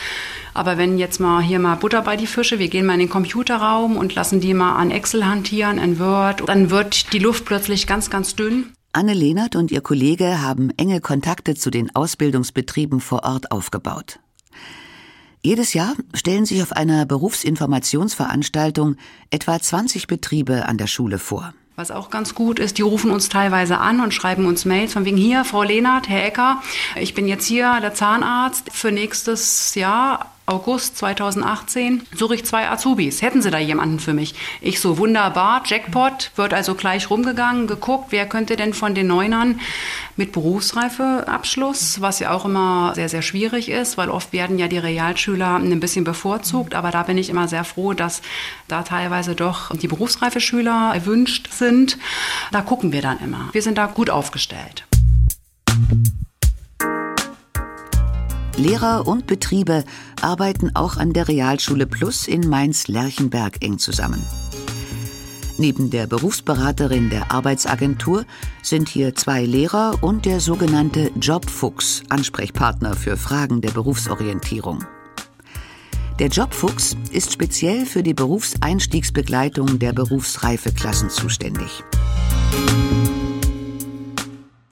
Aber 0.54 0.78
wenn 0.78 0.96
jetzt 0.96 1.20
mal 1.20 1.42
hier 1.42 1.58
mal 1.58 1.74
Butter 1.74 2.00
bei 2.00 2.16
die 2.16 2.26
Fische, 2.26 2.58
wir 2.58 2.68
gehen 2.68 2.86
mal 2.86 2.94
in 2.94 3.00
den 3.00 3.10
Computerraum 3.10 3.98
und 3.98 4.14
lassen 4.14 4.40
die 4.40 4.54
mal 4.54 4.76
an 4.76 4.90
Excel 4.90 5.26
hantieren, 5.26 5.76
in 5.76 5.98
Word, 5.98 6.44
dann 6.46 6.70
wird 6.70 7.12
die 7.12 7.18
Luft 7.18 7.44
plötzlich 7.44 7.86
ganz, 7.86 8.08
ganz 8.08 8.34
dünn. 8.34 8.72
Anne 8.94 9.12
Lehnert 9.12 9.56
und 9.56 9.70
ihr 9.70 9.82
Kollege 9.82 10.40
haben 10.40 10.70
enge 10.78 11.02
Kontakte 11.02 11.54
zu 11.54 11.70
den 11.70 11.94
Ausbildungsbetrieben 11.94 13.00
vor 13.00 13.24
Ort 13.24 13.50
aufgebaut. 13.50 14.20
Jedes 15.46 15.74
Jahr 15.74 15.92
stellen 16.14 16.46
sich 16.46 16.62
auf 16.62 16.72
einer 16.72 17.04
Berufsinformationsveranstaltung 17.04 18.96
etwa 19.28 19.60
20 19.60 20.06
Betriebe 20.06 20.64
an 20.64 20.78
der 20.78 20.86
Schule 20.86 21.18
vor. 21.18 21.52
Was 21.76 21.90
auch 21.90 22.08
ganz 22.08 22.34
gut 22.34 22.58
ist, 22.58 22.78
die 22.78 22.82
rufen 22.82 23.10
uns 23.10 23.28
teilweise 23.28 23.76
an 23.76 24.00
und 24.00 24.14
schreiben 24.14 24.46
uns 24.46 24.64
Mails 24.64 24.94
von 24.94 25.04
wegen 25.04 25.18
hier, 25.18 25.44
Frau 25.44 25.62
Lehnert, 25.62 26.08
Herr 26.08 26.24
Ecker, 26.24 26.62
ich 26.98 27.12
bin 27.12 27.28
jetzt 27.28 27.44
hier 27.44 27.78
der 27.82 27.92
Zahnarzt 27.92 28.72
für 28.72 28.90
nächstes 28.90 29.74
Jahr 29.74 30.33
August 30.46 30.98
2018 30.98 32.02
suche 32.14 32.34
ich 32.34 32.44
zwei 32.44 32.68
Azubis. 32.68 33.22
Hätten 33.22 33.40
Sie 33.40 33.50
da 33.50 33.58
jemanden 33.58 33.98
für 33.98 34.12
mich? 34.12 34.34
Ich 34.60 34.78
so, 34.78 34.98
wunderbar, 34.98 35.62
Jackpot, 35.64 36.32
wird 36.36 36.52
also 36.52 36.74
gleich 36.74 37.08
rumgegangen, 37.08 37.66
geguckt, 37.66 38.08
wer 38.10 38.28
könnte 38.28 38.56
denn 38.56 38.74
von 38.74 38.94
den 38.94 39.06
Neunern 39.06 39.58
mit 40.16 40.32
Berufsreifeabschluss, 40.32 42.02
was 42.02 42.18
ja 42.18 42.32
auch 42.32 42.44
immer 42.44 42.92
sehr, 42.94 43.08
sehr 43.08 43.22
schwierig 43.22 43.70
ist, 43.70 43.96
weil 43.96 44.10
oft 44.10 44.34
werden 44.34 44.58
ja 44.58 44.68
die 44.68 44.78
Realschüler 44.78 45.56
ein 45.56 45.80
bisschen 45.80 46.04
bevorzugt, 46.04 46.74
aber 46.74 46.90
da 46.90 47.04
bin 47.04 47.16
ich 47.16 47.30
immer 47.30 47.48
sehr 47.48 47.64
froh, 47.64 47.94
dass 47.94 48.20
da 48.68 48.82
teilweise 48.82 49.34
doch 49.34 49.74
die 49.74 49.88
Berufsreifeschüler 49.88 50.92
erwünscht 50.94 51.52
sind. 51.52 51.96
Da 52.52 52.60
gucken 52.60 52.92
wir 52.92 53.00
dann 53.00 53.18
immer. 53.20 53.48
Wir 53.52 53.62
sind 53.62 53.78
da 53.78 53.86
gut 53.86 54.10
aufgestellt. 54.10 54.84
Lehrer 58.56 59.06
und 59.08 59.26
Betriebe 59.26 59.84
arbeiten 60.20 60.70
auch 60.74 60.96
an 60.96 61.12
der 61.12 61.26
Realschule 61.26 61.86
Plus 61.86 62.28
in 62.28 62.48
Mainz-Lerchenberg 62.48 63.64
eng 63.64 63.78
zusammen. 63.78 64.24
Neben 65.58 65.90
der 65.90 66.06
Berufsberaterin 66.06 67.10
der 67.10 67.32
Arbeitsagentur 67.32 68.24
sind 68.62 68.88
hier 68.88 69.14
zwei 69.14 69.44
Lehrer 69.44 69.98
und 70.02 70.24
der 70.24 70.40
sogenannte 70.40 71.10
Jobfuchs 71.20 72.02
Ansprechpartner 72.08 72.94
für 72.94 73.16
Fragen 73.16 73.60
der 73.60 73.70
Berufsorientierung. 73.70 74.84
Der 76.20 76.28
Jobfuchs 76.28 76.96
ist 77.10 77.32
speziell 77.32 77.86
für 77.86 78.04
die 78.04 78.14
Berufseinstiegsbegleitung 78.14 79.80
der 79.80 79.92
Berufsreifeklassen 79.92 81.10
zuständig. 81.10 81.82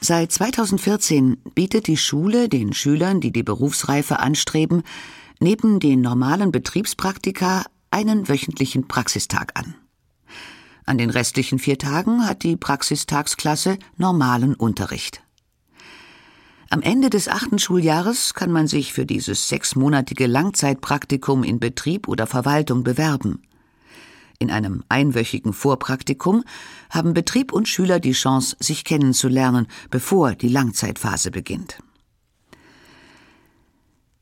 Seit 0.04 0.32
2014 0.32 1.36
bietet 1.54 1.86
die 1.86 1.96
Schule 1.96 2.48
den 2.48 2.72
Schülern, 2.72 3.20
die 3.20 3.30
die 3.30 3.44
Berufsreife 3.44 4.18
anstreben, 4.18 4.82
neben 5.38 5.78
den 5.78 6.00
normalen 6.00 6.50
Betriebspraktika 6.50 7.64
einen 7.92 8.28
wöchentlichen 8.28 8.88
Praxistag 8.88 9.52
an. 9.54 9.76
An 10.86 10.98
den 10.98 11.08
restlichen 11.08 11.60
vier 11.60 11.78
Tagen 11.78 12.26
hat 12.26 12.42
die 12.42 12.56
Praxistagsklasse 12.56 13.78
normalen 13.96 14.54
Unterricht. 14.54 15.22
Am 16.68 16.82
Ende 16.82 17.08
des 17.08 17.28
achten 17.28 17.60
Schuljahres 17.60 18.34
kann 18.34 18.50
man 18.50 18.66
sich 18.66 18.92
für 18.92 19.06
dieses 19.06 19.48
sechsmonatige 19.48 20.26
Langzeitpraktikum 20.26 21.44
in 21.44 21.60
Betrieb 21.60 22.08
oder 22.08 22.26
Verwaltung 22.26 22.82
bewerben. 22.82 23.42
In 24.42 24.50
einem 24.50 24.82
einwöchigen 24.88 25.52
Vorpraktikum 25.52 26.42
haben 26.90 27.14
Betrieb 27.14 27.52
und 27.52 27.68
Schüler 27.68 28.00
die 28.00 28.10
Chance, 28.10 28.56
sich 28.58 28.82
kennenzulernen, 28.82 29.68
bevor 29.88 30.34
die 30.34 30.48
Langzeitphase 30.48 31.30
beginnt. 31.30 31.78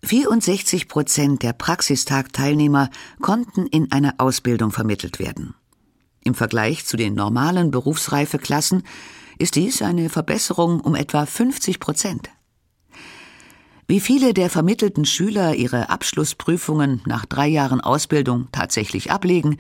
64 0.05 0.89
Prozent 0.89 1.43
der 1.43 1.55
Praxistagteilnehmer 1.55 2.91
konnten 3.23 3.67
in 3.67 3.93
eine 3.93 4.21
Ausbildung 4.21 4.73
vermittelt 4.73 5.21
werden. 5.21 5.55
Im 6.23 6.35
Vergleich 6.35 6.85
zu 6.85 6.99
den 6.99 7.15
normalen 7.15 7.71
Berufsreifeklassen 7.71 8.83
ist 9.39 9.55
dies 9.55 9.81
eine 9.81 10.11
Verbesserung 10.11 10.81
um 10.81 10.95
etwa 10.95 11.25
50 11.25 11.81
Prozent. 11.81 12.29
Wie 13.91 13.99
viele 13.99 14.35
der 14.35 14.51
vermittelten 14.51 15.05
Schüler 15.05 15.57
ihre 15.57 15.89
Abschlussprüfungen 15.89 17.01
nach 17.07 17.27
drei 17.27 17.49
Jahren 17.49 17.81
Ausbildung 17.81 18.47
tatsächlich 18.53 19.11
ablegen, 19.11 19.57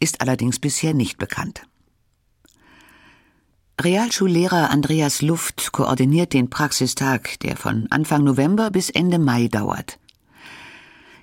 ist 0.00 0.20
allerdings 0.20 0.58
bisher 0.58 0.94
nicht 0.94 1.18
bekannt. 1.18 1.62
Realschullehrer 3.80 4.70
Andreas 4.70 5.20
Luft 5.20 5.72
koordiniert 5.72 6.32
den 6.32 6.48
Praxistag, 6.48 7.40
der 7.40 7.56
von 7.56 7.86
Anfang 7.90 8.22
November 8.22 8.70
bis 8.70 8.88
Ende 8.88 9.18
Mai 9.18 9.48
dauert. 9.48 9.98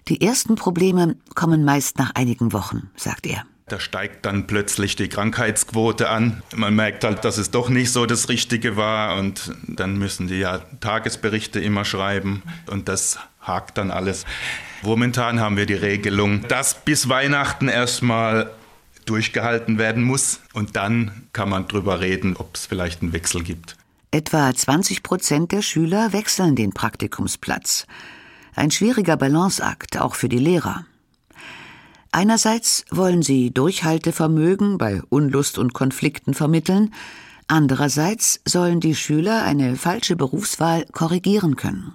Die 0.09 0.21
ersten 0.21 0.55
Probleme 0.55 1.15
kommen 1.33 1.63
meist 1.63 1.97
nach 1.97 2.11
einigen 2.15 2.51
Wochen, 2.51 2.89
sagt 2.95 3.25
er. 3.25 3.45
Da 3.67 3.79
steigt 3.79 4.25
dann 4.25 4.47
plötzlich 4.47 4.97
die 4.97 5.07
Krankheitsquote 5.07 6.09
an. 6.09 6.43
Man 6.53 6.75
merkt 6.75 7.05
halt, 7.05 7.23
dass 7.23 7.37
es 7.37 7.51
doch 7.51 7.69
nicht 7.69 7.93
so 7.93 8.05
das 8.05 8.27
Richtige 8.27 8.75
war 8.75 9.17
und 9.17 9.53
dann 9.65 9.97
müssen 9.97 10.27
die 10.27 10.39
ja 10.39 10.59
Tagesberichte 10.81 11.61
immer 11.61 11.85
schreiben 11.85 12.43
und 12.69 12.89
das 12.89 13.17
hakt 13.39 13.77
dann 13.77 13.89
alles. 13.89 14.25
Momentan 14.81 15.39
haben 15.39 15.55
wir 15.55 15.65
die 15.65 15.75
Regelung, 15.75 16.45
dass 16.49 16.83
bis 16.83 17.07
Weihnachten 17.07 17.69
erstmal 17.69 18.51
durchgehalten 19.05 19.77
werden 19.77 20.03
muss. 20.03 20.41
Und 20.53 20.75
dann 20.75 21.27
kann 21.33 21.49
man 21.49 21.67
drüber 21.67 21.99
reden, 21.99 22.35
ob 22.37 22.55
es 22.55 22.65
vielleicht 22.65 23.01
einen 23.01 23.13
Wechsel 23.13 23.43
gibt. 23.43 23.77
Etwa 24.11 24.53
20 24.53 25.03
Prozent 25.03 25.51
der 25.51 25.61
Schüler 25.61 26.11
wechseln 26.11 26.55
den 26.55 26.73
Praktikumsplatz. 26.73 27.87
Ein 28.55 28.71
schwieriger 28.71 29.15
Balanceakt, 29.15 29.97
auch 29.99 30.15
für 30.15 30.27
die 30.27 30.37
Lehrer. 30.37 30.85
Einerseits 32.11 32.83
wollen 32.91 33.21
sie 33.21 33.51
Durchhaltevermögen 33.51 34.77
bei 34.77 35.01
Unlust 35.07 35.57
und 35.57 35.73
Konflikten 35.73 36.33
vermitteln, 36.33 36.93
andererseits 37.47 38.41
sollen 38.45 38.81
die 38.81 38.95
Schüler 38.95 39.43
eine 39.43 39.77
falsche 39.77 40.17
Berufswahl 40.17 40.85
korrigieren 40.91 41.55
können. 41.55 41.93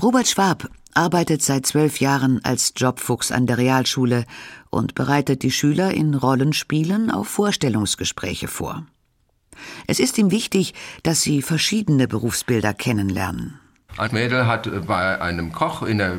Robert 0.00 0.26
Schwab 0.26 0.70
arbeitet 0.94 1.42
seit 1.42 1.66
zwölf 1.66 2.00
Jahren 2.00 2.42
als 2.44 2.72
Jobfuchs 2.76 3.30
an 3.30 3.46
der 3.46 3.58
Realschule 3.58 4.24
und 4.74 4.94
bereitet 4.94 5.42
die 5.42 5.50
Schüler 5.50 5.92
in 5.92 6.14
Rollenspielen 6.14 7.10
auf 7.10 7.28
Vorstellungsgespräche 7.28 8.48
vor. 8.48 8.84
Es 9.86 10.00
ist 10.00 10.18
ihm 10.18 10.30
wichtig, 10.30 10.74
dass 11.02 11.22
sie 11.22 11.40
verschiedene 11.40 12.08
Berufsbilder 12.08 12.74
kennenlernen. 12.74 13.60
Ein 13.96 14.10
Mädel 14.12 14.46
hat 14.48 14.68
bei 14.88 15.20
einem 15.20 15.52
Koch 15.52 15.82
in 15.82 15.98
der 15.98 16.18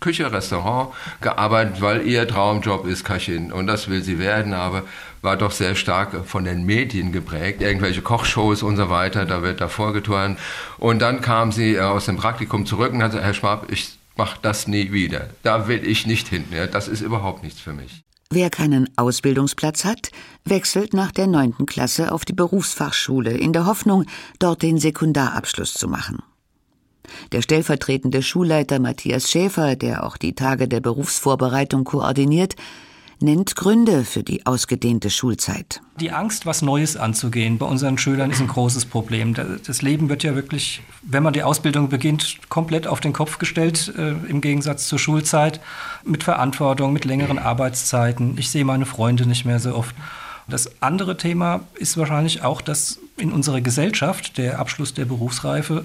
Küche, 0.00 0.32
Restaurant 0.32 0.94
gearbeitet, 1.20 1.82
weil 1.82 2.06
ihr 2.06 2.26
Traumjob 2.26 2.86
ist 2.86 3.04
Köchin 3.04 3.52
und 3.52 3.66
das 3.66 3.88
will 3.88 4.02
sie 4.02 4.18
werden, 4.18 4.54
aber 4.54 4.84
war 5.20 5.36
doch 5.36 5.50
sehr 5.50 5.74
stark 5.74 6.26
von 6.26 6.44
den 6.44 6.64
Medien 6.64 7.12
geprägt. 7.12 7.60
Irgendwelche 7.60 8.00
Kochshows 8.00 8.62
und 8.62 8.78
so 8.78 8.88
weiter, 8.88 9.26
da 9.26 9.42
wird 9.42 9.60
da 9.60 9.68
vorgeturnt. 9.68 10.38
Und 10.78 11.00
dann 11.00 11.20
kam 11.20 11.52
sie 11.52 11.78
aus 11.78 12.06
dem 12.06 12.16
Praktikum 12.16 12.64
zurück 12.64 12.94
und 12.94 13.02
hat 13.02 13.10
gesagt, 13.10 13.26
Herr 13.26 13.34
Schwab, 13.34 13.70
ich 13.70 13.99
mach 14.20 14.36
das 14.36 14.68
nie 14.68 14.92
wieder. 14.92 15.30
Da 15.42 15.66
will 15.66 15.82
ich 15.82 16.06
nicht 16.06 16.28
hin. 16.28 16.44
Ja, 16.52 16.66
das 16.66 16.88
ist 16.88 17.00
überhaupt 17.00 17.42
nichts 17.42 17.58
für 17.58 17.72
mich. 17.72 18.02
Wer 18.28 18.50
keinen 18.50 18.86
Ausbildungsplatz 18.98 19.86
hat, 19.86 20.10
wechselt 20.44 20.92
nach 20.92 21.10
der 21.10 21.26
neunten 21.26 21.64
Klasse 21.64 22.12
auf 22.12 22.26
die 22.26 22.34
Berufsfachschule 22.34 23.30
in 23.30 23.54
der 23.54 23.64
Hoffnung, 23.64 24.04
dort 24.38 24.60
den 24.60 24.76
Sekundarabschluss 24.76 25.72
zu 25.72 25.88
machen. 25.88 26.18
Der 27.32 27.40
stellvertretende 27.40 28.22
Schulleiter 28.22 28.78
Matthias 28.78 29.30
Schäfer, 29.30 29.74
der 29.74 30.04
auch 30.04 30.18
die 30.18 30.34
Tage 30.34 30.68
der 30.68 30.80
Berufsvorbereitung 30.80 31.84
koordiniert, 31.84 32.56
nennt 33.20 33.54
Gründe 33.56 34.04
für 34.04 34.22
die 34.22 34.46
ausgedehnte 34.46 35.10
Schulzeit. 35.10 35.80
Die 36.00 36.10
Angst, 36.10 36.46
was 36.46 36.62
Neues 36.62 36.96
anzugehen, 36.96 37.58
bei 37.58 37.66
unseren 37.66 37.98
Schülern 37.98 38.30
ist 38.30 38.40
ein 38.40 38.48
großes 38.48 38.86
Problem. 38.86 39.34
Das 39.34 39.82
Leben 39.82 40.08
wird 40.08 40.22
ja 40.22 40.34
wirklich, 40.34 40.82
wenn 41.02 41.22
man 41.22 41.32
die 41.32 41.42
Ausbildung 41.42 41.88
beginnt, 41.88 42.38
komplett 42.48 42.86
auf 42.86 43.00
den 43.00 43.12
Kopf 43.12 43.38
gestellt, 43.38 43.92
äh, 43.96 44.10
im 44.28 44.40
Gegensatz 44.40 44.88
zur 44.88 44.98
Schulzeit, 44.98 45.60
mit 46.04 46.24
Verantwortung, 46.24 46.92
mit 46.92 47.04
längeren 47.04 47.38
Arbeitszeiten. 47.38 48.38
Ich 48.38 48.50
sehe 48.50 48.64
meine 48.64 48.86
Freunde 48.86 49.26
nicht 49.26 49.44
mehr 49.44 49.60
so 49.60 49.74
oft. 49.74 49.94
Das 50.48 50.82
andere 50.82 51.16
Thema 51.16 51.60
ist 51.74 51.96
wahrscheinlich 51.96 52.42
auch, 52.42 52.60
dass 52.60 52.98
in 53.16 53.32
unserer 53.32 53.60
Gesellschaft 53.60 54.38
der 54.38 54.58
Abschluss 54.58 54.94
der 54.94 55.04
Berufsreife 55.04 55.84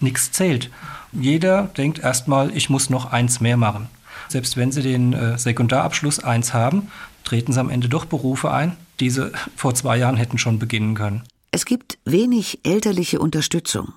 nichts 0.00 0.32
zählt. 0.32 0.70
Jeder 1.12 1.64
denkt 1.76 2.00
erstmal, 2.00 2.56
ich 2.56 2.70
muss 2.70 2.90
noch 2.90 3.12
eins 3.12 3.40
mehr 3.40 3.56
machen. 3.56 3.88
Selbst 4.32 4.56
wenn 4.56 4.72
sie 4.72 4.80
den 4.80 5.12
äh, 5.12 5.36
Sekundarabschluss 5.36 6.18
1 6.18 6.54
haben, 6.54 6.88
treten 7.22 7.52
sie 7.52 7.60
am 7.60 7.68
Ende 7.68 7.90
doch 7.90 8.06
Berufe 8.06 8.50
ein, 8.50 8.78
die 8.98 9.10
sie 9.10 9.30
vor 9.56 9.74
zwei 9.74 9.98
Jahren 9.98 10.16
hätten 10.16 10.38
schon 10.38 10.58
beginnen 10.58 10.94
können. 10.94 11.22
Es 11.50 11.66
gibt 11.66 11.98
wenig 12.06 12.60
elterliche 12.62 13.18
Unterstützung. 13.18 13.92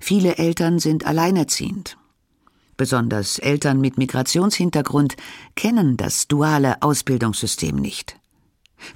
Viele 0.00 0.38
Eltern 0.38 0.78
sind 0.78 1.04
alleinerziehend. 1.04 1.98
Besonders 2.78 3.38
Eltern 3.38 3.78
mit 3.78 3.98
Migrationshintergrund 3.98 5.16
kennen 5.54 5.98
das 5.98 6.28
duale 6.28 6.80
Ausbildungssystem 6.80 7.76
nicht. 7.76 8.16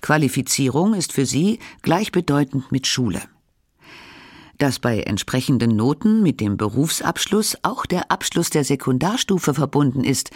Qualifizierung 0.00 0.95
ist 0.95 1.12
für 1.12 1.26
sie 1.26 1.59
gleichbedeutend 1.83 2.73
mit 2.73 2.87
Schule. 2.87 3.21
Dass 4.59 4.81
bei 4.81 5.00
entsprechenden 5.00 5.77
Noten 5.77 6.23
mit 6.23 6.41
dem 6.41 6.57
Berufsabschluss 6.57 7.57
auch 7.62 7.87
der 7.87 8.11
Abschluss 8.11 8.50
der 8.50 8.65
Sekundarstufe 8.65 9.55
verbunden 9.55 10.03
ist, 10.03 10.31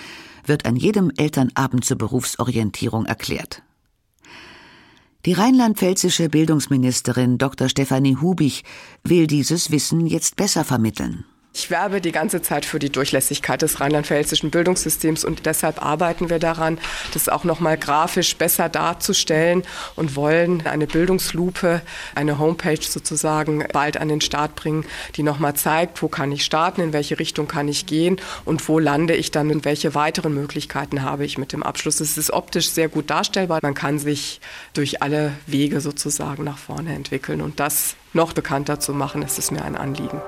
wird 0.46 0.64
an 0.64 0.76
jedem 0.76 1.10
Elternabend 1.16 1.84
zur 1.84 1.98
Berufsorientierung 1.98 3.04
erklärt. 3.04 3.62
Die 5.26 5.34
rheinland-pfälzische 5.34 6.28
Bildungsministerin 6.28 7.38
Dr. 7.38 7.68
Stefanie 7.68 8.16
Hubich 8.16 8.64
will 9.04 9.26
dieses 9.26 9.70
Wissen 9.70 10.06
jetzt 10.06 10.36
besser 10.36 10.64
vermitteln. 10.64 11.24
Ich 11.54 11.70
werbe 11.70 12.00
die 12.00 12.12
ganze 12.12 12.40
Zeit 12.40 12.64
für 12.64 12.78
die 12.78 12.90
Durchlässigkeit 12.90 13.60
des 13.60 13.78
rheinland-pfälzischen 13.78 14.50
Bildungssystems 14.50 15.22
und 15.22 15.44
deshalb 15.44 15.84
arbeiten 15.84 16.30
wir 16.30 16.38
daran, 16.38 16.78
das 17.12 17.28
auch 17.28 17.44
noch 17.44 17.60
mal 17.60 17.76
grafisch 17.76 18.36
besser 18.36 18.70
darzustellen 18.70 19.62
und 19.94 20.16
wollen 20.16 20.66
eine 20.66 20.86
Bildungslupe, 20.86 21.82
eine 22.14 22.38
Homepage 22.38 22.80
sozusagen 22.80 23.64
bald 23.70 23.98
an 23.98 24.08
den 24.08 24.22
Start 24.22 24.56
bringen, 24.56 24.86
die 25.16 25.22
noch 25.22 25.38
mal 25.38 25.54
zeigt, 25.54 26.00
wo 26.00 26.08
kann 26.08 26.32
ich 26.32 26.42
starten, 26.42 26.80
in 26.80 26.92
welche 26.94 27.18
Richtung 27.18 27.48
kann 27.48 27.68
ich 27.68 27.84
gehen 27.84 28.16
und 28.46 28.66
wo 28.66 28.78
lande 28.78 29.14
ich 29.14 29.30
dann 29.30 29.50
und 29.50 29.66
welche 29.66 29.94
weiteren 29.94 30.32
Möglichkeiten 30.32 31.02
habe 31.02 31.26
ich 31.26 31.36
mit 31.36 31.52
dem 31.52 31.62
Abschluss. 31.62 32.00
Es 32.00 32.16
ist 32.16 32.30
optisch 32.30 32.70
sehr 32.70 32.88
gut 32.88 33.10
darstellbar. 33.10 33.58
Man 33.60 33.74
kann 33.74 33.98
sich 33.98 34.40
durch 34.72 35.02
alle 35.02 35.34
Wege 35.46 35.82
sozusagen 35.82 36.44
nach 36.44 36.58
vorne 36.58 36.94
entwickeln 36.94 37.42
und 37.42 37.60
das 37.60 37.94
noch 38.14 38.32
bekannter 38.32 38.80
zu 38.80 38.94
machen, 38.94 39.20
ist 39.20 39.38
es 39.38 39.50
mir 39.50 39.62
ein 39.62 39.76
Anliegen. 39.76 40.20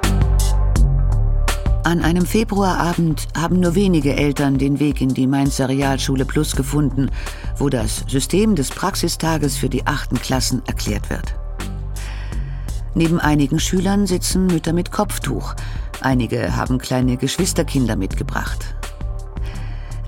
An 1.85 2.00
einem 2.00 2.25
Februarabend 2.25 3.29
haben 3.37 3.61
nur 3.61 3.75
wenige 3.75 4.17
Eltern 4.17 4.57
den 4.57 4.81
Weg 4.81 5.03
in 5.03 5.11
die 5.11 5.26
Mainzer 5.26 5.69
Realschule 5.69 6.25
Plus 6.25 6.57
gefunden, 6.57 7.11
wo 7.59 7.69
das 7.69 8.05
System 8.09 8.55
des 8.57 8.71
Praxistages 8.71 9.59
für 9.59 9.69
die 9.69 9.87
achten 9.87 10.17
Klassen 10.17 10.62
erklärt 10.67 11.11
wird. 11.11 11.35
Neben 12.95 13.21
einigen 13.21 13.61
Schülern 13.61 14.07
sitzen 14.07 14.47
Mütter 14.47 14.73
mit 14.73 14.93
Kopftuch. 14.93 15.55
Einige 16.00 16.57
haben 16.57 16.79
kleine 16.79 17.19
Geschwisterkinder 17.19 17.97
mitgebracht. 17.97 18.75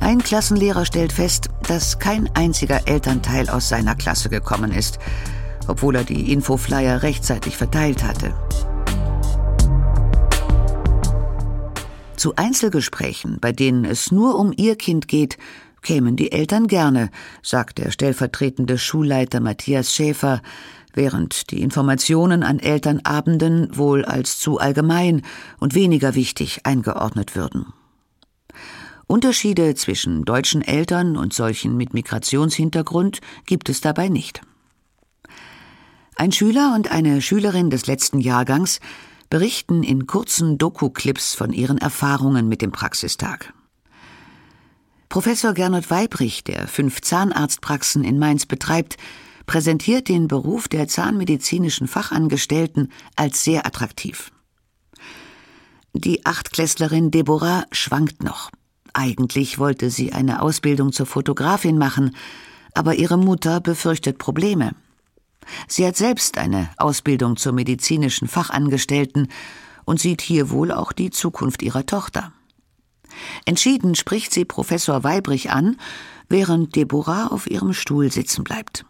Ein 0.00 0.22
Klassenlehrer 0.22 0.86
stellt 0.86 1.12
fest, 1.12 1.50
dass 1.68 1.98
kein 1.98 2.30
einziger 2.34 2.88
Elternteil 2.88 3.50
aus 3.50 3.68
seiner 3.68 3.96
Klasse 3.96 4.30
gekommen 4.30 4.72
ist, 4.72 4.98
obwohl 5.66 5.96
er 5.96 6.04
die 6.04 6.32
Infoflyer 6.32 7.02
rechtzeitig 7.02 7.58
verteilt 7.58 8.02
hatte. 8.02 8.32
Zu 12.26 12.34
Einzelgesprächen, 12.34 13.38
bei 13.40 13.52
denen 13.52 13.84
es 13.84 14.10
nur 14.10 14.36
um 14.36 14.52
ihr 14.56 14.74
Kind 14.74 15.06
geht, 15.06 15.38
kämen 15.80 16.16
die 16.16 16.32
Eltern 16.32 16.66
gerne, 16.66 17.10
sagt 17.40 17.78
der 17.78 17.92
stellvertretende 17.92 18.78
Schulleiter 18.78 19.38
Matthias 19.38 19.94
Schäfer, 19.94 20.42
während 20.92 21.52
die 21.52 21.62
Informationen 21.62 22.42
an 22.42 22.58
Elternabenden 22.58 23.68
wohl 23.76 24.04
als 24.04 24.40
zu 24.40 24.58
allgemein 24.58 25.22
und 25.60 25.76
weniger 25.76 26.16
wichtig 26.16 26.66
eingeordnet 26.66 27.36
würden. 27.36 27.72
Unterschiede 29.06 29.76
zwischen 29.76 30.24
deutschen 30.24 30.62
Eltern 30.62 31.16
und 31.16 31.32
solchen 31.32 31.76
mit 31.76 31.94
Migrationshintergrund 31.94 33.20
gibt 33.44 33.68
es 33.68 33.80
dabei 33.80 34.08
nicht. 34.08 34.40
Ein 36.16 36.32
Schüler 36.32 36.72
und 36.74 36.90
eine 36.90 37.22
Schülerin 37.22 37.70
des 37.70 37.86
letzten 37.86 38.18
Jahrgangs 38.18 38.80
berichten 39.30 39.82
in 39.82 40.06
kurzen 40.06 40.58
Doku-Clips 40.58 41.34
von 41.34 41.52
ihren 41.52 41.78
Erfahrungen 41.78 42.48
mit 42.48 42.62
dem 42.62 42.72
Praxistag. 42.72 43.52
Professor 45.08 45.54
Gernot 45.54 45.90
Weibrich, 45.90 46.44
der 46.44 46.66
fünf 46.66 47.00
Zahnarztpraxen 47.00 48.04
in 48.04 48.18
Mainz 48.18 48.46
betreibt, 48.46 48.96
präsentiert 49.46 50.08
den 50.08 50.28
Beruf 50.28 50.68
der 50.68 50.88
zahnmedizinischen 50.88 51.86
Fachangestellten 51.86 52.92
als 53.14 53.44
sehr 53.44 53.64
attraktiv. 53.64 54.32
Die 55.94 56.26
Achtklässlerin 56.26 57.10
Deborah 57.10 57.64
schwankt 57.72 58.22
noch. 58.22 58.50
Eigentlich 58.92 59.58
wollte 59.58 59.90
sie 59.90 60.12
eine 60.12 60.42
Ausbildung 60.42 60.92
zur 60.92 61.06
Fotografin 61.06 61.78
machen, 61.78 62.14
aber 62.74 62.96
ihre 62.96 63.16
Mutter 63.16 63.60
befürchtet 63.60 64.18
Probleme. 64.18 64.72
Sie 65.68 65.86
hat 65.86 65.96
selbst 65.96 66.38
eine 66.38 66.68
Ausbildung 66.76 67.36
zur 67.36 67.52
medizinischen 67.52 68.28
Fachangestellten 68.28 69.28
und 69.84 70.00
sieht 70.00 70.20
hier 70.20 70.50
wohl 70.50 70.72
auch 70.72 70.92
die 70.92 71.10
Zukunft 71.10 71.62
ihrer 71.62 71.86
Tochter. 71.86 72.32
Entschieden 73.44 73.94
spricht 73.94 74.32
sie 74.32 74.44
Professor 74.44 75.04
Weibrich 75.04 75.50
an, 75.50 75.78
während 76.28 76.76
Deborah 76.76 77.28
auf 77.28 77.48
ihrem 77.48 77.72
Stuhl 77.72 78.10
sitzen 78.10 78.44
bleibt. 78.44 78.84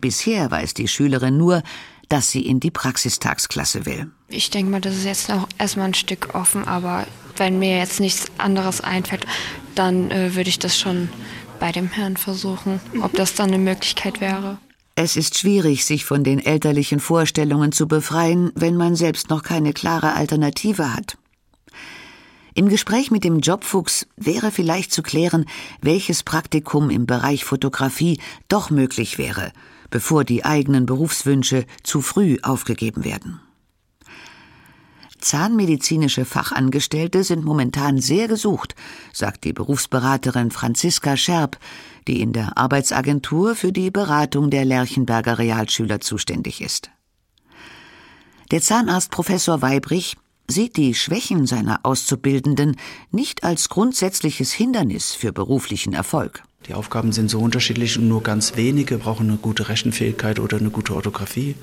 Bisher 0.00 0.50
weiß 0.50 0.74
die 0.74 0.88
Schülerin 0.88 1.36
nur, 1.36 1.62
dass 2.08 2.30
sie 2.30 2.46
in 2.46 2.60
die 2.60 2.70
Praxistagsklasse 2.70 3.84
will. 3.84 4.10
Ich 4.28 4.50
denke 4.50 4.70
mal, 4.70 4.80
das 4.80 4.96
ist 4.96 5.04
jetzt 5.04 5.28
noch 5.28 5.48
erstmal 5.58 5.86
ein 5.86 5.94
Stück 5.94 6.34
offen, 6.34 6.66
aber 6.66 7.06
wenn 7.36 7.58
mir 7.58 7.78
jetzt 7.78 8.00
nichts 8.00 8.26
anderes 8.38 8.80
einfällt, 8.80 9.26
dann 9.74 10.10
äh, 10.10 10.34
würde 10.34 10.50
ich 10.50 10.58
das 10.58 10.78
schon 10.78 11.08
bei 11.60 11.72
dem 11.72 11.88
Herrn 11.88 12.16
versuchen, 12.16 12.80
ob 13.02 13.12
das 13.14 13.34
dann 13.34 13.48
eine 13.48 13.58
Möglichkeit 13.58 14.20
wäre. 14.20 14.58
Es 15.00 15.14
ist 15.14 15.38
schwierig, 15.38 15.84
sich 15.84 16.04
von 16.04 16.24
den 16.24 16.40
elterlichen 16.40 16.98
Vorstellungen 16.98 17.70
zu 17.70 17.86
befreien, 17.86 18.50
wenn 18.56 18.76
man 18.76 18.96
selbst 18.96 19.30
noch 19.30 19.44
keine 19.44 19.72
klare 19.72 20.14
Alternative 20.14 20.92
hat. 20.92 21.18
Im 22.52 22.68
Gespräch 22.68 23.12
mit 23.12 23.22
dem 23.22 23.38
Jobfuchs 23.38 24.08
wäre 24.16 24.50
vielleicht 24.50 24.90
zu 24.90 25.04
klären, 25.04 25.44
welches 25.80 26.24
Praktikum 26.24 26.90
im 26.90 27.06
Bereich 27.06 27.44
Fotografie 27.44 28.18
doch 28.48 28.70
möglich 28.70 29.18
wäre, 29.18 29.52
bevor 29.88 30.24
die 30.24 30.44
eigenen 30.44 30.84
Berufswünsche 30.84 31.64
zu 31.84 32.02
früh 32.02 32.38
aufgegeben 32.42 33.04
werden. 33.04 33.40
Zahnmedizinische 35.20 36.24
Fachangestellte 36.24 37.24
sind 37.24 37.44
momentan 37.44 37.98
sehr 38.00 38.28
gesucht, 38.28 38.74
sagt 39.12 39.44
die 39.44 39.52
Berufsberaterin 39.52 40.50
Franziska 40.50 41.16
Scherb, 41.16 41.58
die 42.08 42.20
in 42.20 42.32
der 42.32 42.58
Arbeitsagentur 42.58 43.54
für 43.54 43.72
die 43.72 43.90
Beratung 43.90 44.50
der 44.50 44.64
Lerchenberger 44.64 45.38
Realschüler 45.38 46.00
zuständig 46.00 46.60
ist. 46.60 46.90
Der 48.50 48.62
Zahnarzt 48.62 49.10
Professor 49.10 49.62
Weibrich 49.62 50.16
sieht 50.48 50.76
die 50.76 50.94
Schwächen 50.94 51.46
seiner 51.46 51.80
Auszubildenden 51.84 52.76
nicht 53.10 53.44
als 53.44 53.68
grundsätzliches 53.68 54.52
Hindernis 54.52 55.12
für 55.12 55.32
beruflichen 55.32 55.92
Erfolg. 55.92 56.42
Die 56.68 56.74
Aufgaben 56.74 57.12
sind 57.12 57.30
so 57.30 57.40
unterschiedlich 57.40 57.98
und 57.98 58.08
nur 58.08 58.22
ganz 58.22 58.56
wenige 58.56 58.98
brauchen 58.98 59.28
eine 59.28 59.38
gute 59.38 59.70
Rechenfähigkeit 59.70 60.38
oder 60.38 60.58
eine 60.58 60.68
gute 60.68 60.94
Orthographie. 60.94 61.54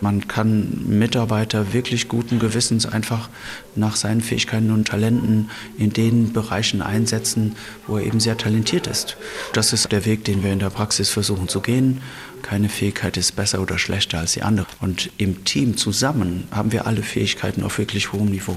Man 0.00 0.28
kann 0.28 0.86
Mitarbeiter 0.88 1.74
wirklich 1.74 2.08
guten 2.08 2.38
Gewissens 2.38 2.86
einfach 2.86 3.28
nach 3.74 3.96
seinen 3.96 4.22
Fähigkeiten 4.22 4.70
und 4.70 4.88
Talenten 4.88 5.50
in 5.76 5.92
den 5.92 6.32
Bereichen 6.32 6.80
einsetzen, 6.80 7.54
wo 7.86 7.98
er 7.98 8.06
eben 8.06 8.18
sehr 8.18 8.38
talentiert 8.38 8.86
ist. 8.86 9.18
Das 9.52 9.74
ist 9.74 9.92
der 9.92 10.06
Weg, 10.06 10.24
den 10.24 10.42
wir 10.42 10.52
in 10.52 10.58
der 10.58 10.70
Praxis 10.70 11.10
versuchen 11.10 11.48
zu 11.48 11.60
gehen. 11.60 12.00
Keine 12.40 12.70
Fähigkeit 12.70 13.18
ist 13.18 13.36
besser 13.36 13.60
oder 13.60 13.76
schlechter 13.76 14.20
als 14.20 14.32
die 14.32 14.42
andere. 14.42 14.68
Und 14.80 15.10
im 15.18 15.44
Team 15.44 15.76
zusammen 15.76 16.48
haben 16.50 16.72
wir 16.72 16.86
alle 16.86 17.02
Fähigkeiten 17.02 17.62
auf 17.62 17.76
wirklich 17.76 18.14
hohem 18.14 18.30
Niveau. 18.30 18.56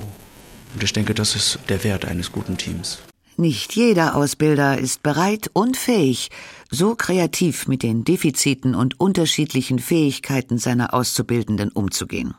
Und 0.74 0.82
ich 0.82 0.94
denke, 0.94 1.14
das 1.14 1.36
ist 1.36 1.60
der 1.68 1.84
Wert 1.84 2.06
eines 2.06 2.32
guten 2.32 2.58
Teams. 2.58 3.00
Nicht 3.40 3.74
jeder 3.74 4.18
Ausbilder 4.18 4.78
ist 4.78 5.02
bereit 5.02 5.50
und 5.54 5.78
fähig, 5.78 6.30
so 6.70 6.94
kreativ 6.96 7.70
mit 7.70 7.84
den 7.84 8.04
Defiziten 8.04 8.76
und 8.76 9.00
unterschiedlichen 9.00 9.80
Fähigkeiten 9.80 10.58
seiner 10.58 10.94
Auszubildenden 10.94 11.70
umzugehen. 11.70 12.34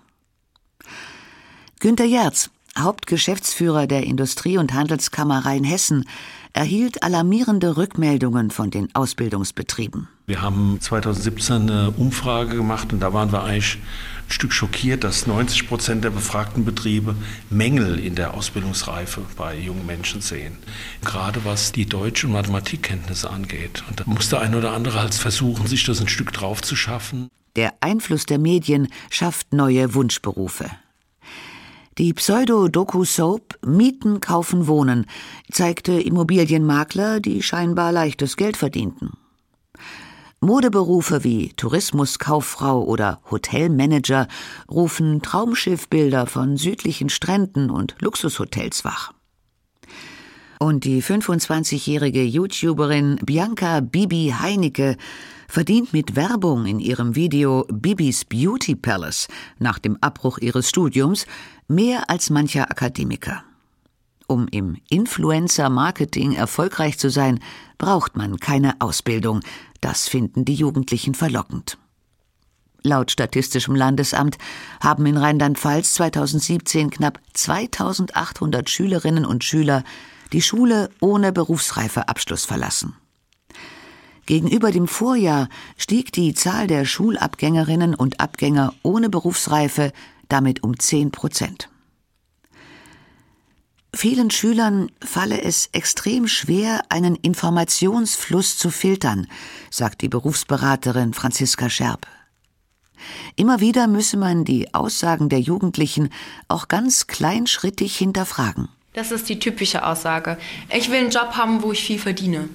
Günter 1.79 2.05
Jerz, 2.05 2.51
Hauptgeschäftsführer 2.79 3.87
der 3.87 4.05
Industrie- 4.05 4.59
und 4.59 4.73
Handelskammer 4.75 5.45
Rheinhessen, 5.45 6.05
erhielt 6.53 7.03
alarmierende 7.03 7.77
Rückmeldungen 7.77 8.51
von 8.51 8.71
den 8.71 8.95
Ausbildungsbetrieben. 8.95 10.09
Wir 10.27 10.43
haben 10.43 10.79
2017 10.81 11.71
eine 11.71 11.91
Umfrage 11.93 12.57
gemacht 12.57 12.93
und 12.93 13.01
da 13.01 13.13
waren 13.13 13.33
wir 13.33 13.43
eigentlich 13.43 13.77
ein 13.77 14.31
Stück 14.33 14.53
schockiert, 14.53 15.05
dass 15.05 15.27
90 15.27 15.69
Prozent 15.69 16.05
der 16.05 16.11
befragten 16.11 16.65
Betriebe 16.65 17.17
Mängel 17.51 17.99
in 17.99 18.15
der 18.15 18.35
Ausbildungsreife 18.35 19.23
bei 19.37 19.57
jungen 19.57 19.87
Menschen 19.87 20.21
sehen. 20.21 20.57
Gerade 21.05 21.45
was 21.45 21.73
die 21.73 21.87
Deutsch- 21.87 22.25
und 22.25 22.33
Mathematikkenntnisse 22.33 23.31
angeht. 23.31 23.83
Und 23.89 24.01
da 24.01 24.05
muss 24.07 24.29
der 24.29 24.41
ein 24.41 24.55
oder 24.55 24.73
andere 24.73 25.01
halt 25.01 25.15
versuchen, 25.15 25.67
sich 25.67 25.85
das 25.85 26.01
ein 26.01 26.09
Stück 26.09 26.33
drauf 26.33 26.63
zu 26.63 26.77
schaffen. 26.77 27.29
Der 27.57 27.75
Einfluss 27.81 28.27
der 28.27 28.39
Medien 28.39 28.89
schafft 29.11 29.53
neue 29.53 29.95
Wunschberufe. 29.95 30.71
Die 31.99 32.15
Pseudo-Doku-Soap 32.15 33.59
Mieten, 33.67 34.21
Kaufen, 34.21 34.69
Wohnen 34.69 35.07
zeigte 35.51 36.01
Immobilienmakler, 36.01 37.19
die 37.19 37.43
scheinbar 37.43 37.91
leichtes 37.91 38.37
Geld 38.37 38.57
verdienten. 38.57 39.11
Modeberufe 40.41 41.25
wie 41.25 41.53
Tourismuskauffrau 41.55 42.85
oder 42.85 43.21
Hotelmanager 43.31 44.29
rufen 44.71 45.21
Traumschiffbilder 45.21 46.27
von 46.27 46.57
südlichen 46.57 47.11
Stränden 47.11 47.71
und 47.71 47.97
Luxushotels 48.01 48.85
wach. 48.85 49.13
Und 50.61 50.85
die 50.85 51.03
25-jährige 51.03 52.23
YouTuberin 52.23 53.17
Bianca 53.25 53.81
Bibi 53.81 54.35
Heinecke 54.39 54.97
verdient 55.49 55.93
mit 55.93 56.17
Werbung 56.17 56.67
in 56.67 56.79
ihrem 56.79 57.17
Video 57.17 57.67
Bibis 57.71 58.25
Beauty 58.25 58.77
Palace 58.77 59.29
nach 59.59 59.79
dem 59.79 59.97
Abbruch 60.01 60.39
ihres 60.39 60.69
Studiums 60.69 61.27
mehr 61.71 62.11
als 62.11 62.31
mancher 62.31 62.71
Akademiker. 62.71 63.45
Um 64.27 64.49
im 64.49 64.77
Influencer-Marketing 64.91 66.35
erfolgreich 66.35 66.99
zu 66.99 67.11
sein, 67.11 67.41
braucht 67.79 68.17
man 68.17 68.39
keine 68.39 68.81
Ausbildung. 68.81 69.41
Das 69.81 70.09
finden 70.09 70.45
die 70.45 70.55
Jugendlichen 70.55 71.15
verlockend. 71.15 71.79
Laut 72.83 73.11
Statistischem 73.11 73.75
Landesamt 73.75 74.39
haben 74.81 75.07
in 75.07 75.17
Rheinland-Pfalz 75.17 75.95
2017 75.95 76.91
knapp 76.91 77.21
2800 77.35 78.69
Schülerinnen 78.69 79.25
und 79.25 79.45
Schüler 79.45 79.85
die 80.33 80.43
Schule 80.43 80.91
ohne 81.01 81.33
Berufsreifeabschluss 81.33 82.45
verlassen. 82.45 82.97
Gegenüber 84.27 84.71
dem 84.71 84.87
Vorjahr 84.87 85.49
stieg 85.77 86.13
die 86.13 86.35
Zahl 86.35 86.67
der 86.67 86.85
Schulabgängerinnen 86.85 87.95
und 87.95 88.21
Abgänger 88.21 88.75
ohne 88.83 89.11
Berufsreife 89.11 89.93
damit 90.33 90.63
um 90.63 90.79
10 90.79 91.11
Prozent. 91.11 91.69
Vielen 93.95 94.31
Schülern 94.31 94.91
falle 95.05 95.43
es 95.43 95.69
extrem 95.73 96.29
schwer, 96.29 96.83
einen 96.91 97.17
Informationsfluss 97.17 98.57
zu 98.57 98.71
filtern, 98.71 99.27
sagt 99.71 100.03
die 100.03 100.09
Berufsberaterin 100.09 101.13
Franziska 101.13 101.69
Scherb. 101.69 102.07
Immer 103.35 103.61
wieder 103.61 103.89
müsse 103.89 104.17
man 104.17 104.45
die 104.45 104.75
Aussagen 104.75 105.29
der 105.29 105.41
Jugendlichen 105.41 106.11
auch 106.49 106.69
ganz 106.69 107.07
kleinschrittig 107.07 107.97
hinterfragen. 107.97 108.69
Das 108.93 109.13
ist 109.13 109.29
die 109.29 109.39
typische 109.39 109.87
Aussage. 109.87 110.37
Ich 110.77 110.91
will 110.91 110.99
einen 110.99 111.11
Job 111.11 111.33
haben, 111.35 111.63
wo 111.63 111.71
ich 111.71 111.83
viel 111.83 111.99
verdiene. 111.99 112.49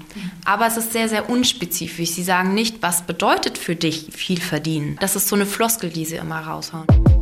Aber 0.44 0.68
es 0.68 0.76
ist 0.76 0.92
sehr, 0.92 1.08
sehr 1.08 1.30
unspezifisch. 1.30 2.12
Sie 2.12 2.24
sagen 2.24 2.54
nicht, 2.54 2.82
was 2.82 3.04
bedeutet 3.04 3.58
für 3.58 3.76
dich 3.76 4.10
viel 4.12 4.42
verdienen. 4.42 4.98
Das 5.00 5.16
ist 5.16 5.30
so 5.30 5.36
eine 5.36 5.46
Floskel, 5.46 5.90
die 5.90 6.06
sie 6.06 6.18
immer 6.18 6.42
raushauen. 6.42 7.15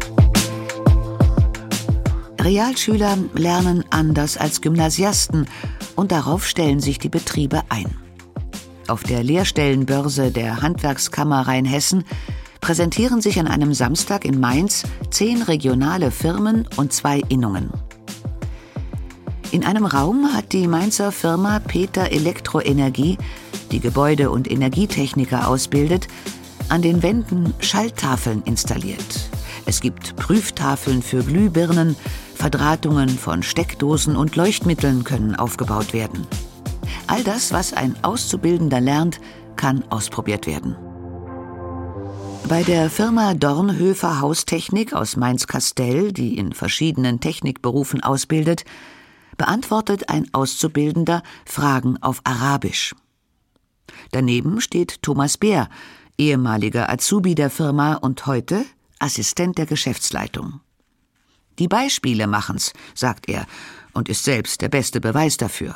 Realschüler 2.43 3.17
lernen 3.35 3.85
anders 3.89 4.35
als 4.35 4.59
Gymnasiasten 4.59 5.47
und 5.95 6.11
darauf 6.11 6.45
stellen 6.45 6.81
sich 6.81 6.99
die 6.99 7.09
Betriebe 7.09 7.61
ein. 7.69 7.95
Auf 8.89 9.03
der 9.03 9.23
Lehrstellenbörse 9.23 10.29
der 10.29 10.61
Handwerkskammer 10.61 11.47
Rheinhessen 11.47 12.03
präsentieren 12.59 13.21
sich 13.21 13.39
an 13.39 13.47
einem 13.47 13.73
Samstag 13.73 14.25
in 14.25 14.41
Mainz 14.41 14.83
zehn 15.09 15.41
regionale 15.41 16.11
Firmen 16.11 16.67
und 16.75 16.91
zwei 16.91 17.21
Innungen. 17.29 17.69
In 19.51 19.63
einem 19.63 19.85
Raum 19.85 20.33
hat 20.33 20.51
die 20.51 20.67
Mainzer 20.67 21.13
Firma 21.13 21.59
Peter 21.59 22.11
Elektroenergie, 22.11 23.17
die 23.71 23.79
Gebäude- 23.79 24.31
und 24.31 24.51
Energietechniker 24.51 25.47
ausbildet, 25.47 26.07
an 26.67 26.81
den 26.81 27.03
Wänden 27.03 27.53
Schalltafeln 27.59 28.41
installiert. 28.43 29.29
Es 29.65 29.79
gibt 29.79 30.17
Prüftafeln 30.17 31.01
für 31.01 31.23
Glühbirnen, 31.23 31.95
Verdrahtungen 32.43 33.07
von 33.07 33.41
Steckdosen 33.41 34.17
und 34.17 34.35
Leuchtmitteln 34.35 35.05
können 35.05 35.33
aufgebaut 35.33 35.93
werden. 35.93 36.27
All 37.07 37.23
das, 37.23 37.53
was 37.53 37.71
ein 37.71 37.95
Auszubildender 38.03 38.81
lernt, 38.81 39.21
kann 39.55 39.85
ausprobiert 39.89 40.45
werden. 40.45 40.75
Bei 42.49 42.63
der 42.63 42.89
Firma 42.89 43.33
Dornhöfer 43.33 44.19
Haustechnik 44.19 44.91
aus 44.91 45.15
Mainz-Kastell, 45.15 46.11
die 46.11 46.37
in 46.37 46.51
verschiedenen 46.51 47.21
Technikberufen 47.21 48.03
ausbildet, 48.03 48.65
beantwortet 49.37 50.09
ein 50.09 50.27
Auszubildender 50.33 51.23
Fragen 51.45 51.95
auf 52.03 52.19
Arabisch. 52.25 52.93
Daneben 54.11 54.59
steht 54.59 55.01
Thomas 55.01 55.37
Bär, 55.37 55.69
ehemaliger 56.17 56.89
Azubi 56.89 57.35
der 57.35 57.49
Firma 57.49 57.93
und 57.93 58.25
heute 58.25 58.65
Assistent 58.99 59.57
der 59.57 59.65
Geschäftsleitung. 59.65 60.59
Die 61.59 61.67
Beispiele 61.67 62.27
machen's, 62.27 62.73
sagt 62.95 63.29
er, 63.29 63.45
und 63.93 64.09
ist 64.09 64.23
selbst 64.23 64.61
der 64.61 64.69
beste 64.69 64.99
Beweis 64.99 65.37
dafür. 65.37 65.75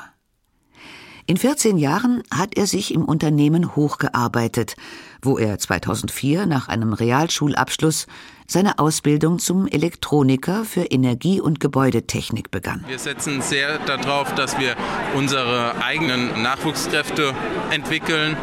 In 1.26 1.38
14 1.38 1.78
Jahren 1.78 2.24
hat 2.32 2.58
er 2.58 2.68
sich 2.68 2.94
im 2.94 3.04
Unternehmen 3.04 3.76
hochgearbeitet, 3.76 4.76
wo 5.28 5.38
er 5.38 5.60
2004 5.60 6.48
nach 6.48 6.70
einem 6.70 6.94
Realschulabschluss 6.94 8.08
seine 8.48 8.80
Ausbildung 8.80 9.40
zum 9.40 9.68
Elektroniker 9.68 10.64
für 10.64 10.86
Energie- 10.86 11.42
und 11.42 11.60
Gebäudetechnik 11.60 12.50
begann. 12.50 12.86
Wir 12.88 12.98
setzen 12.98 13.42
sehr 13.42 13.78
darauf, 13.80 14.34
dass 14.36 14.58
wir 14.58 14.76
unsere 15.16 15.84
eigenen 15.84 16.42
Nachwuchskräfte 16.42 17.34
entwickeln. 17.72 18.38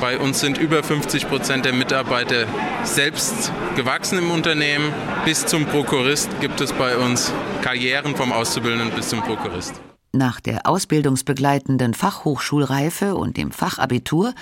Bei 0.00 0.18
uns 0.18 0.40
sind 0.40 0.58
über 0.58 0.82
50 0.82 1.28
Prozent 1.28 1.64
der 1.64 1.72
Mitarbeiter 1.72 2.46
selbst 2.82 3.52
gewachsen 3.76 4.18
im 4.18 4.32
Unternehmen. 4.32 4.92
Bis 5.24 5.46
zum 5.46 5.66
Prokurist 5.66 6.28
gibt 6.40 6.60
es 6.60 6.72
bei 6.72 6.98
uns 6.98 7.32
Karrieren 7.62 8.16
vom 8.16 8.32
Auszubildenden 8.32 8.90
bis 8.90 9.08
zum 9.08 9.22
Prokurist. 9.22 9.80
Nach 10.12 10.40
der 10.40 10.66
ausbildungsbegleitenden 10.66 11.94
Fachhochschulreife 11.94 13.14
und 13.14 13.36
dem 13.36 13.52
Fachabitur 13.52 14.34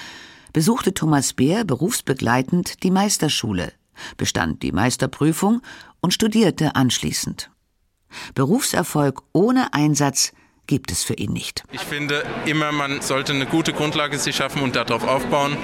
besuchte 0.52 0.94
Thomas 0.94 1.32
Beer 1.32 1.64
berufsbegleitend 1.64 2.82
die 2.82 2.90
Meisterschule, 2.90 3.72
bestand 4.16 4.62
die 4.62 4.72
Meisterprüfung 4.72 5.62
und 6.00 6.12
studierte 6.12 6.74
anschließend. 6.74 7.50
Berufserfolg 8.34 9.22
ohne 9.32 9.72
Einsatz 9.72 10.32
gibt 10.66 10.92
es 10.92 11.02
für 11.02 11.14
ihn 11.14 11.32
nicht. 11.32 11.64
Ich 11.72 11.80
finde 11.80 12.24
immer, 12.46 12.72
man 12.72 13.00
sollte 13.00 13.32
eine 13.32 13.46
gute 13.46 13.72
Grundlage 13.72 14.18
sich 14.18 14.36
schaffen 14.36 14.62
und 14.62 14.76
darauf 14.76 15.06
aufbauen. 15.06 15.56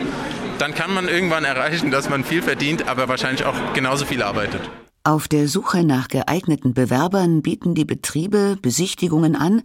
Dann 0.59 0.75
kann 0.75 0.93
man 0.93 1.09
irgendwann 1.09 1.45
erreichen, 1.45 1.91
dass 1.91 2.09
man 2.09 2.25
viel 2.25 2.43
verdient, 2.43 2.89
aber 2.89 3.09
wahrscheinlich 3.09 3.45
auch 3.45 3.73
genauso 3.75 4.07
viel 4.07 4.23
arbeitet. 4.23 4.69
Auf 5.05 5.29
der 5.29 5.49
Suche 5.49 5.85
nach 5.85 6.09
geeigneten 6.09 6.75
Bewerbern 6.75 7.43
bieten 7.43 7.75
die 7.75 7.85
Betriebe 7.85 8.59
Besichtigungen 8.61 9.37
an 9.37 9.63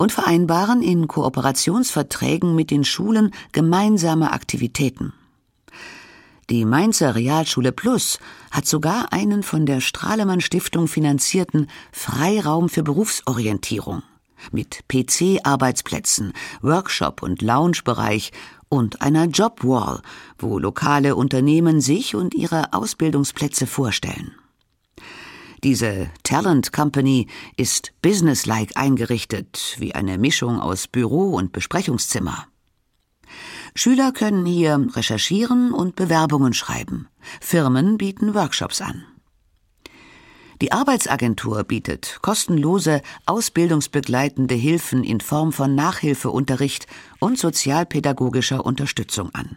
und 0.00 0.12
vereinbaren 0.12 0.80
in 0.80 1.08
Kooperationsverträgen 1.08 2.54
mit 2.54 2.70
den 2.70 2.84
Schulen 2.84 3.34
gemeinsame 3.52 4.32
Aktivitäten. 4.32 5.12
Die 6.48 6.64
Mainzer 6.64 7.14
Realschule 7.14 7.70
Plus 7.70 8.18
hat 8.50 8.66
sogar 8.66 9.12
einen 9.12 9.42
von 9.42 9.66
der 9.66 9.82
Strahlemann 9.82 10.40
Stiftung 10.40 10.88
finanzierten 10.88 11.68
Freiraum 11.92 12.70
für 12.70 12.82
Berufsorientierung 12.82 14.02
mit 14.52 14.88
PC-Arbeitsplätzen, 14.88 16.32
Workshop- 16.62 17.22
und 17.22 17.42
Loungebereich 17.42 18.32
und 18.70 19.02
einer 19.02 19.26
Jobwall, 19.26 20.00
wo 20.38 20.58
lokale 20.58 21.14
Unternehmen 21.14 21.82
sich 21.82 22.14
und 22.14 22.34
ihre 22.34 22.72
Ausbildungsplätze 22.72 23.66
vorstellen. 23.66 24.34
Diese 25.62 26.10
Talent 26.22 26.72
Company 26.72 27.26
ist 27.56 27.92
businesslike 28.00 28.76
eingerichtet, 28.76 29.76
wie 29.78 29.94
eine 29.94 30.16
Mischung 30.16 30.58
aus 30.58 30.88
Büro 30.88 31.34
und 31.34 31.52
Besprechungszimmer. 31.52 32.46
Schüler 33.74 34.12
können 34.12 34.46
hier 34.46 34.86
recherchieren 34.94 35.72
und 35.72 35.96
Bewerbungen 35.96 36.54
schreiben. 36.54 37.08
Firmen 37.40 37.98
bieten 37.98 38.34
Workshops 38.34 38.80
an. 38.80 39.04
Die 40.62 40.72
Arbeitsagentur 40.72 41.64
bietet 41.64 42.18
kostenlose 42.20 43.00
ausbildungsbegleitende 43.26 44.54
Hilfen 44.54 45.04
in 45.04 45.20
Form 45.20 45.52
von 45.52 45.74
Nachhilfeunterricht 45.74 46.86
und 47.18 47.38
sozialpädagogischer 47.38 48.64
Unterstützung 48.64 49.30
an. 49.34 49.56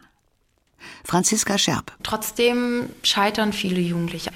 Franziska 1.03 1.57
Scherb. 1.57 1.93
Trotzdem 2.03 2.89
scheitern 3.03 3.51
viele 3.51 3.81
Jugendliche. 3.81 4.31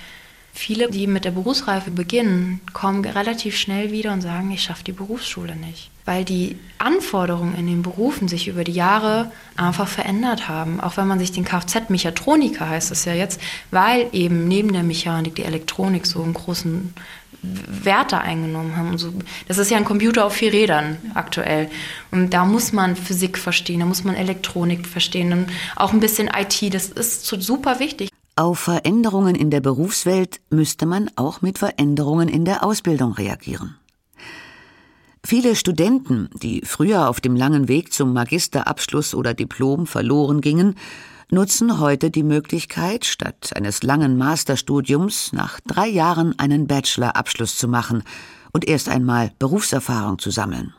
Viele, 0.57 0.89
die 0.89 1.05
mit 1.05 1.23
der 1.23 1.29
Berufsreife 1.29 1.91
beginnen, 1.91 2.61
kommen 2.73 3.05
relativ 3.05 3.55
schnell 3.55 3.91
wieder 3.91 4.11
und 4.11 4.21
sagen, 4.21 4.49
ich 4.49 4.63
schaffe 4.63 4.83
die 4.83 4.91
Berufsschule 4.91 5.55
nicht. 5.55 5.91
Weil 6.03 6.25
die 6.25 6.57
Anforderungen 6.79 7.55
in 7.55 7.67
den 7.67 7.83
Berufen 7.83 8.27
sich 8.27 8.47
über 8.47 8.63
die 8.63 8.71
Jahre 8.71 9.31
einfach 9.55 9.87
verändert 9.87 10.49
haben. 10.49 10.79
Auch 10.79 10.97
wenn 10.97 11.07
man 11.07 11.19
sich 11.19 11.31
den 11.31 11.45
Kfz-Mechatroniker 11.45 12.67
heißt 12.67 12.89
es 12.89 13.05
ja 13.05 13.13
jetzt, 13.13 13.39
weil 13.69 14.07
eben 14.13 14.47
neben 14.47 14.73
der 14.73 14.81
Mechanik 14.81 15.35
die 15.35 15.43
Elektronik 15.43 16.07
so 16.07 16.23
einen 16.23 16.33
großen 16.33 16.91
Werte 17.43 18.19
eingenommen 18.19 18.75
haben. 18.77 18.97
So. 18.97 19.13
Das 19.47 19.59
ist 19.59 19.69
ja 19.69 19.77
ein 19.77 19.85
Computer 19.85 20.25
auf 20.25 20.33
vier 20.33 20.51
Rädern 20.51 20.97
aktuell. 21.13 21.69
Und 22.09 22.31
da 22.31 22.45
muss 22.45 22.73
man 22.73 22.95
Physik 22.95 23.37
verstehen, 23.37 23.81
da 23.81 23.85
muss 23.85 24.03
man 24.03 24.15
Elektronik 24.15 24.87
verstehen 24.87 25.31
und 25.33 25.49
auch 25.75 25.93
ein 25.93 25.99
bisschen 25.99 26.31
IT. 26.35 26.73
Das 26.73 26.87
ist 26.87 27.27
super 27.27 27.79
wichtig. 27.79 28.09
Auf 28.37 28.59
Veränderungen 28.59 29.33
in 29.33 29.49
der 29.49 29.61
Berufswelt 29.61 30.41
müsste 30.51 30.85
man 30.85 31.09
auch 31.15 31.41
mit 31.41 31.57
Veränderungen 31.57 32.29
in 32.29 32.45
der 32.45 32.63
Ausbildung 32.63 33.13
reagieren. 33.13 33.77
Viele 35.25 35.55
Studenten, 35.55 36.29
die 36.35 36.61
früher 36.63 37.09
auf 37.09 37.19
dem 37.19 37.35
langen 37.35 37.67
Weg 37.67 37.91
zum 37.91 38.13
Magisterabschluss 38.13 39.15
oder 39.15 39.33
Diplom 39.33 39.87
verloren 39.87 40.41
gingen, 40.41 40.75
nutzen 41.31 41.79
heute 41.79 42.11
die 42.11 42.21
Möglichkeit, 42.21 43.05
statt 43.05 43.53
eines 43.55 43.81
langen 43.81 44.19
Masterstudiums 44.19 45.33
nach 45.33 45.59
drei 45.61 45.87
Jahren 45.87 46.37
einen 46.37 46.67
Bachelorabschluss 46.67 47.57
zu 47.57 47.67
machen 47.67 48.03
und 48.53 48.67
erst 48.67 48.87
einmal 48.87 49.31
Berufserfahrung 49.39 50.19
zu 50.19 50.29
sammeln. 50.29 50.75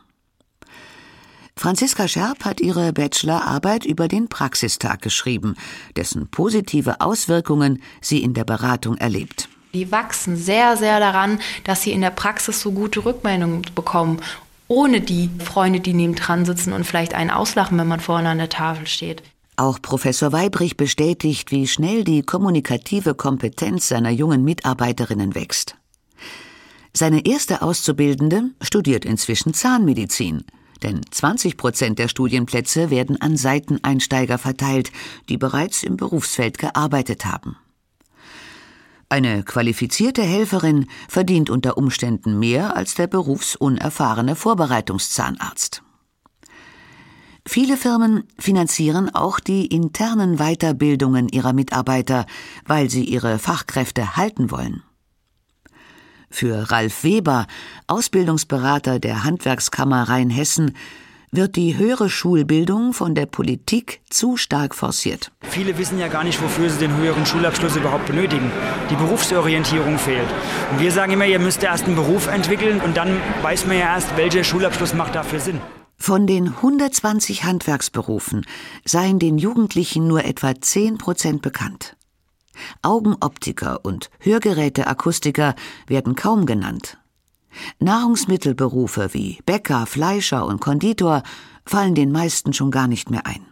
Franziska 1.59 2.07
Scherb 2.07 2.45
hat 2.45 2.61
ihre 2.61 2.93
Bachelorarbeit 2.93 3.85
über 3.85 4.07
den 4.07 4.29
Praxistag 4.29 5.01
geschrieben, 5.01 5.55
dessen 5.97 6.29
positive 6.29 7.01
Auswirkungen 7.01 7.81
sie 7.99 8.23
in 8.23 8.33
der 8.33 8.45
Beratung 8.45 8.95
erlebt. 8.95 9.49
Die 9.73 9.91
wachsen 9.91 10.37
sehr, 10.37 10.77
sehr 10.77 11.01
daran, 11.01 11.41
dass 11.65 11.81
sie 11.81 11.91
in 11.91 11.99
der 11.99 12.11
Praxis 12.11 12.61
so 12.61 12.71
gute 12.71 13.03
Rückmeldungen 13.03 13.63
bekommen, 13.75 14.21
ohne 14.69 15.01
die 15.01 15.29
Freunde, 15.43 15.81
die 15.81 15.93
neben 15.93 16.15
dran 16.15 16.45
sitzen 16.45 16.71
und 16.71 16.85
vielleicht 16.85 17.13
einen 17.13 17.29
auslachen, 17.29 17.77
wenn 17.77 17.89
man 17.89 17.99
vorne 17.99 18.29
an 18.29 18.37
der 18.37 18.47
Tafel 18.47 18.87
steht. 18.87 19.21
Auch 19.57 19.81
Professor 19.81 20.31
Weibrich 20.31 20.77
bestätigt, 20.77 21.51
wie 21.51 21.67
schnell 21.67 22.05
die 22.05 22.21
kommunikative 22.21 23.15
Kompetenz 23.15 23.89
seiner 23.89 24.11
jungen 24.11 24.45
Mitarbeiterinnen 24.45 25.35
wächst. 25.35 25.75
Seine 26.93 27.25
erste 27.25 27.61
Auszubildende 27.61 28.51
studiert 28.61 29.03
inzwischen 29.03 29.53
Zahnmedizin, 29.53 30.45
denn 30.83 31.01
20 31.09 31.57
Prozent 31.57 31.99
der 31.99 32.07
Studienplätze 32.07 32.89
werden 32.89 33.19
an 33.21 33.37
Seiteneinsteiger 33.37 34.37
verteilt, 34.37 34.91
die 35.29 35.37
bereits 35.37 35.83
im 35.83 35.97
Berufsfeld 35.97 36.57
gearbeitet 36.57 37.25
haben. 37.25 37.57
Eine 39.09 39.43
qualifizierte 39.43 40.21
Helferin 40.21 40.87
verdient 41.07 41.49
unter 41.49 41.77
Umständen 41.77 42.37
mehr 42.37 42.75
als 42.75 42.93
der 42.93 43.07
berufsunerfahrene 43.07 44.35
Vorbereitungszahnarzt. 44.35 45.81
Viele 47.47 47.77
Firmen 47.77 48.25
finanzieren 48.37 49.09
auch 49.15 49.39
die 49.39 49.65
internen 49.65 50.37
Weiterbildungen 50.37 51.29
ihrer 51.29 51.53
Mitarbeiter, 51.53 52.27
weil 52.67 52.91
sie 52.91 53.03
ihre 53.03 53.39
Fachkräfte 53.39 54.15
halten 54.15 54.51
wollen. 54.51 54.83
Für 56.29 56.71
Ralf 56.71 57.03
Weber, 57.03 57.47
Ausbildungsberater 57.87 58.99
der 58.99 59.23
Handwerkskammer 59.23 60.09
Rheinhessen, 60.09 60.75
wird 61.31 61.55
die 61.55 61.77
höhere 61.77 62.09
Schulbildung 62.09 62.93
von 62.93 63.13
der 63.13 63.25
Politik 63.25 64.01
zu 64.09 64.37
stark 64.37 64.73
forciert. 64.73 65.31
Viele 65.41 65.77
wissen 65.77 65.99
ja 65.99 66.07
gar 66.07 66.23
nicht, 66.23 66.41
wofür 66.41 66.69
sie 66.69 66.79
den 66.79 66.95
höheren 66.97 67.25
Schulabschluss 67.25 67.75
überhaupt 67.75 68.07
benötigen. 68.07 68.51
Die 68.89 68.95
Berufsorientierung 68.95 69.99
fehlt. 69.99 70.27
Und 70.71 70.79
wir 70.79 70.91
sagen 70.91 71.13
immer, 71.13 71.25
ihr 71.25 71.39
müsst 71.39 71.63
erst 71.63 71.85
einen 71.85 71.95
Beruf 71.95 72.27
entwickeln 72.27 72.81
und 72.81 72.97
dann 72.97 73.17
weiß 73.41 73.67
man 73.67 73.77
ja 73.77 73.95
erst, 73.95 74.17
welcher 74.17 74.43
Schulabschluss 74.43 74.93
macht 74.93 75.15
dafür 75.15 75.39
Sinn. 75.39 75.61
Von 75.97 76.27
den 76.27 76.47
120 76.47 77.43
Handwerksberufen 77.43 78.45
seien 78.85 79.19
den 79.19 79.37
Jugendlichen 79.37 80.07
nur 80.07 80.23
etwa 80.23 80.53
10 80.59 80.97
Prozent 80.97 81.41
bekannt. 81.41 81.97
Augenoptiker 82.81 83.83
und 83.83 84.09
Hörgeräteakustiker 84.19 85.55
werden 85.87 86.15
kaum 86.15 86.45
genannt. 86.45 86.97
Nahrungsmittelberufe 87.79 89.13
wie 89.13 89.39
Bäcker, 89.45 89.85
Fleischer 89.85 90.45
und 90.45 90.61
Konditor 90.61 91.23
fallen 91.65 91.95
den 91.95 92.11
meisten 92.11 92.53
schon 92.53 92.71
gar 92.71 92.87
nicht 92.87 93.09
mehr 93.09 93.25
ein. 93.25 93.45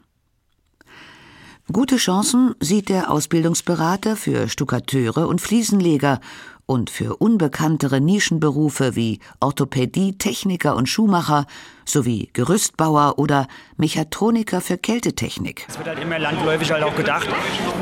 Gute 1.72 1.98
Chancen 1.98 2.56
sieht 2.62 2.88
der 2.88 3.12
Ausbildungsberater 3.12 4.16
für 4.16 4.48
Stuckateure 4.48 5.28
und 5.28 5.42
Fliesenleger 5.42 6.22
und 6.68 6.90
für 6.90 7.16
unbekanntere 7.16 8.00
Nischenberufe 8.00 8.96
wie 8.96 9.20
Orthopädie, 9.40 10.18
Techniker 10.18 10.76
und 10.76 10.88
Schuhmacher 10.88 11.48
sowie 11.86 12.30
Gerüstbauer 12.34 13.18
oder 13.18 13.48
Mechatroniker 13.78 14.60
für 14.60 14.78
Kältetechnik. 14.78 15.66
Es 15.70 15.78
wird 15.78 15.88
halt 15.88 16.00
immer 16.00 16.20
landläufig 16.20 16.70
halt 16.72 16.84
auch 16.84 16.96
gedacht, 16.96 17.28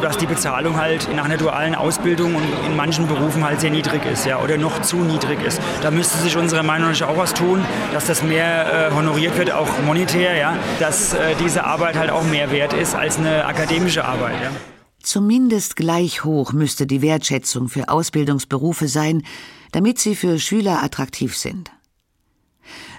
dass 0.01 0.17
die 0.17 0.27
Bezahlung 0.27 0.77
halt 0.77 1.09
nach 1.15 1.25
einer 1.25 1.37
dualen 1.37 1.73
Ausbildung 1.73 2.35
und 2.35 2.43
in 2.67 2.75
manchen 2.75 3.07
Berufen 3.07 3.43
halt 3.43 3.59
sehr 3.59 3.71
niedrig 3.71 4.05
ist, 4.05 4.25
ja, 4.25 4.41
oder 4.41 4.57
noch 4.57 4.81
zu 4.83 4.97
niedrig 4.97 5.41
ist. 5.43 5.59
Da 5.81 5.89
müsste 5.89 6.19
sich 6.19 6.37
unserer 6.37 6.63
Meinung 6.63 6.91
nach 6.91 7.01
auch 7.01 7.17
was 7.17 7.33
tun, 7.33 7.65
dass 7.91 8.05
das 8.05 8.21
mehr 8.21 8.91
äh, 8.91 8.93
honoriert 8.93 9.35
wird, 9.37 9.51
auch 9.51 9.69
monetär, 9.83 10.37
ja, 10.37 10.55
dass 10.79 11.15
äh, 11.15 11.35
diese 11.43 11.63
Arbeit 11.63 11.97
halt 11.97 12.11
auch 12.11 12.23
mehr 12.23 12.51
wert 12.51 12.73
ist 12.73 12.93
als 12.93 13.17
eine 13.17 13.45
akademische 13.45 14.05
Arbeit, 14.05 14.35
ja. 14.43 14.74
Zumindest 15.05 15.75
gleich 15.75 16.23
hoch 16.23 16.51
müsste 16.51 16.87
die 16.87 17.03
Wertschätzung 17.03 17.69
für 17.69 17.89
Ausbildungsberufe 17.89 18.87
sein, 18.87 19.21
damit 19.71 19.99
sie 19.99 20.15
für 20.15 20.39
Schüler 20.39 20.81
attraktiv 20.81 21.37
sind. 21.37 21.71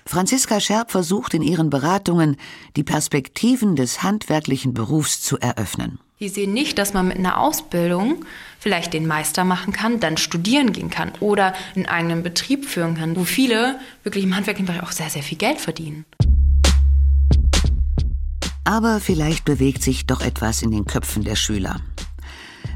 Franziska 0.06 0.60
Scherb 0.60 0.92
versucht 0.92 1.34
in 1.34 1.42
ihren 1.42 1.68
Beratungen, 1.68 2.36
die 2.76 2.84
Perspektiven 2.84 3.74
des 3.74 4.04
handwerklichen 4.04 4.72
Berufs 4.72 5.20
zu 5.20 5.36
eröffnen. 5.38 5.98
Die 6.20 6.28
sehen 6.28 6.52
nicht, 6.52 6.78
dass 6.78 6.94
man 6.94 7.08
mit 7.08 7.18
einer 7.18 7.40
Ausbildung 7.40 8.24
vielleicht 8.60 8.92
den 8.92 9.08
Meister 9.08 9.42
machen 9.42 9.72
kann, 9.72 9.98
dann 9.98 10.16
studieren 10.16 10.72
gehen 10.72 10.90
kann 10.90 11.10
oder 11.18 11.54
einen 11.74 11.86
eigenen 11.86 12.22
Betrieb 12.22 12.66
führen 12.66 12.96
kann, 12.96 13.16
wo 13.16 13.24
viele 13.24 13.80
wirklich 14.04 14.22
im 14.22 14.36
handwerklichen 14.36 14.66
Bereich 14.66 14.84
auch 14.84 14.92
sehr, 14.92 15.10
sehr 15.10 15.24
viel 15.24 15.38
Geld 15.38 15.58
verdienen. 15.58 16.04
Aber 18.66 18.98
vielleicht 18.98 19.44
bewegt 19.44 19.80
sich 19.80 20.06
doch 20.06 20.20
etwas 20.20 20.60
in 20.60 20.72
den 20.72 20.86
Köpfen 20.86 21.22
der 21.22 21.36
Schüler. 21.36 21.76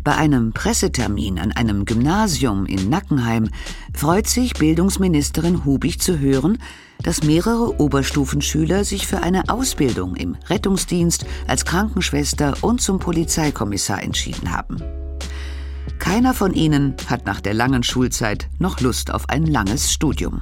Bei 0.05 0.14
einem 0.14 0.53
Pressetermin 0.53 1.40
an 1.40 1.50
einem 1.50 1.85
Gymnasium 1.85 2.64
in 2.64 2.88
Nackenheim 2.88 3.50
freut 3.92 4.29
sich 4.29 4.55
Bildungsministerin 4.55 5.64
Hubig 5.64 6.00
zu 6.00 6.20
hören, 6.20 6.59
dass 7.03 7.24
mehrere 7.24 7.81
Oberstufenschüler 7.81 8.85
sich 8.85 9.09
für 9.09 9.24
eine 9.24 9.48
Ausbildung 9.48 10.14
im 10.14 10.37
Rettungsdienst 10.48 11.26
als 11.48 11.64
Krankenschwester 11.64 12.55
und 12.61 12.81
zum 12.81 13.00
Polizeikommissar 13.00 14.00
entschieden 14.00 14.53
haben. 14.53 14.81
Keiner 15.98 16.35
von 16.35 16.55
ihnen 16.55 16.94
hat 17.09 17.26
nach 17.26 17.40
der 17.40 17.55
langen 17.55 17.83
Schulzeit 17.83 18.48
noch 18.61 18.79
Lust 18.79 19.12
auf 19.12 19.29
ein 19.29 19.44
langes 19.44 19.92
Studium. 19.92 20.40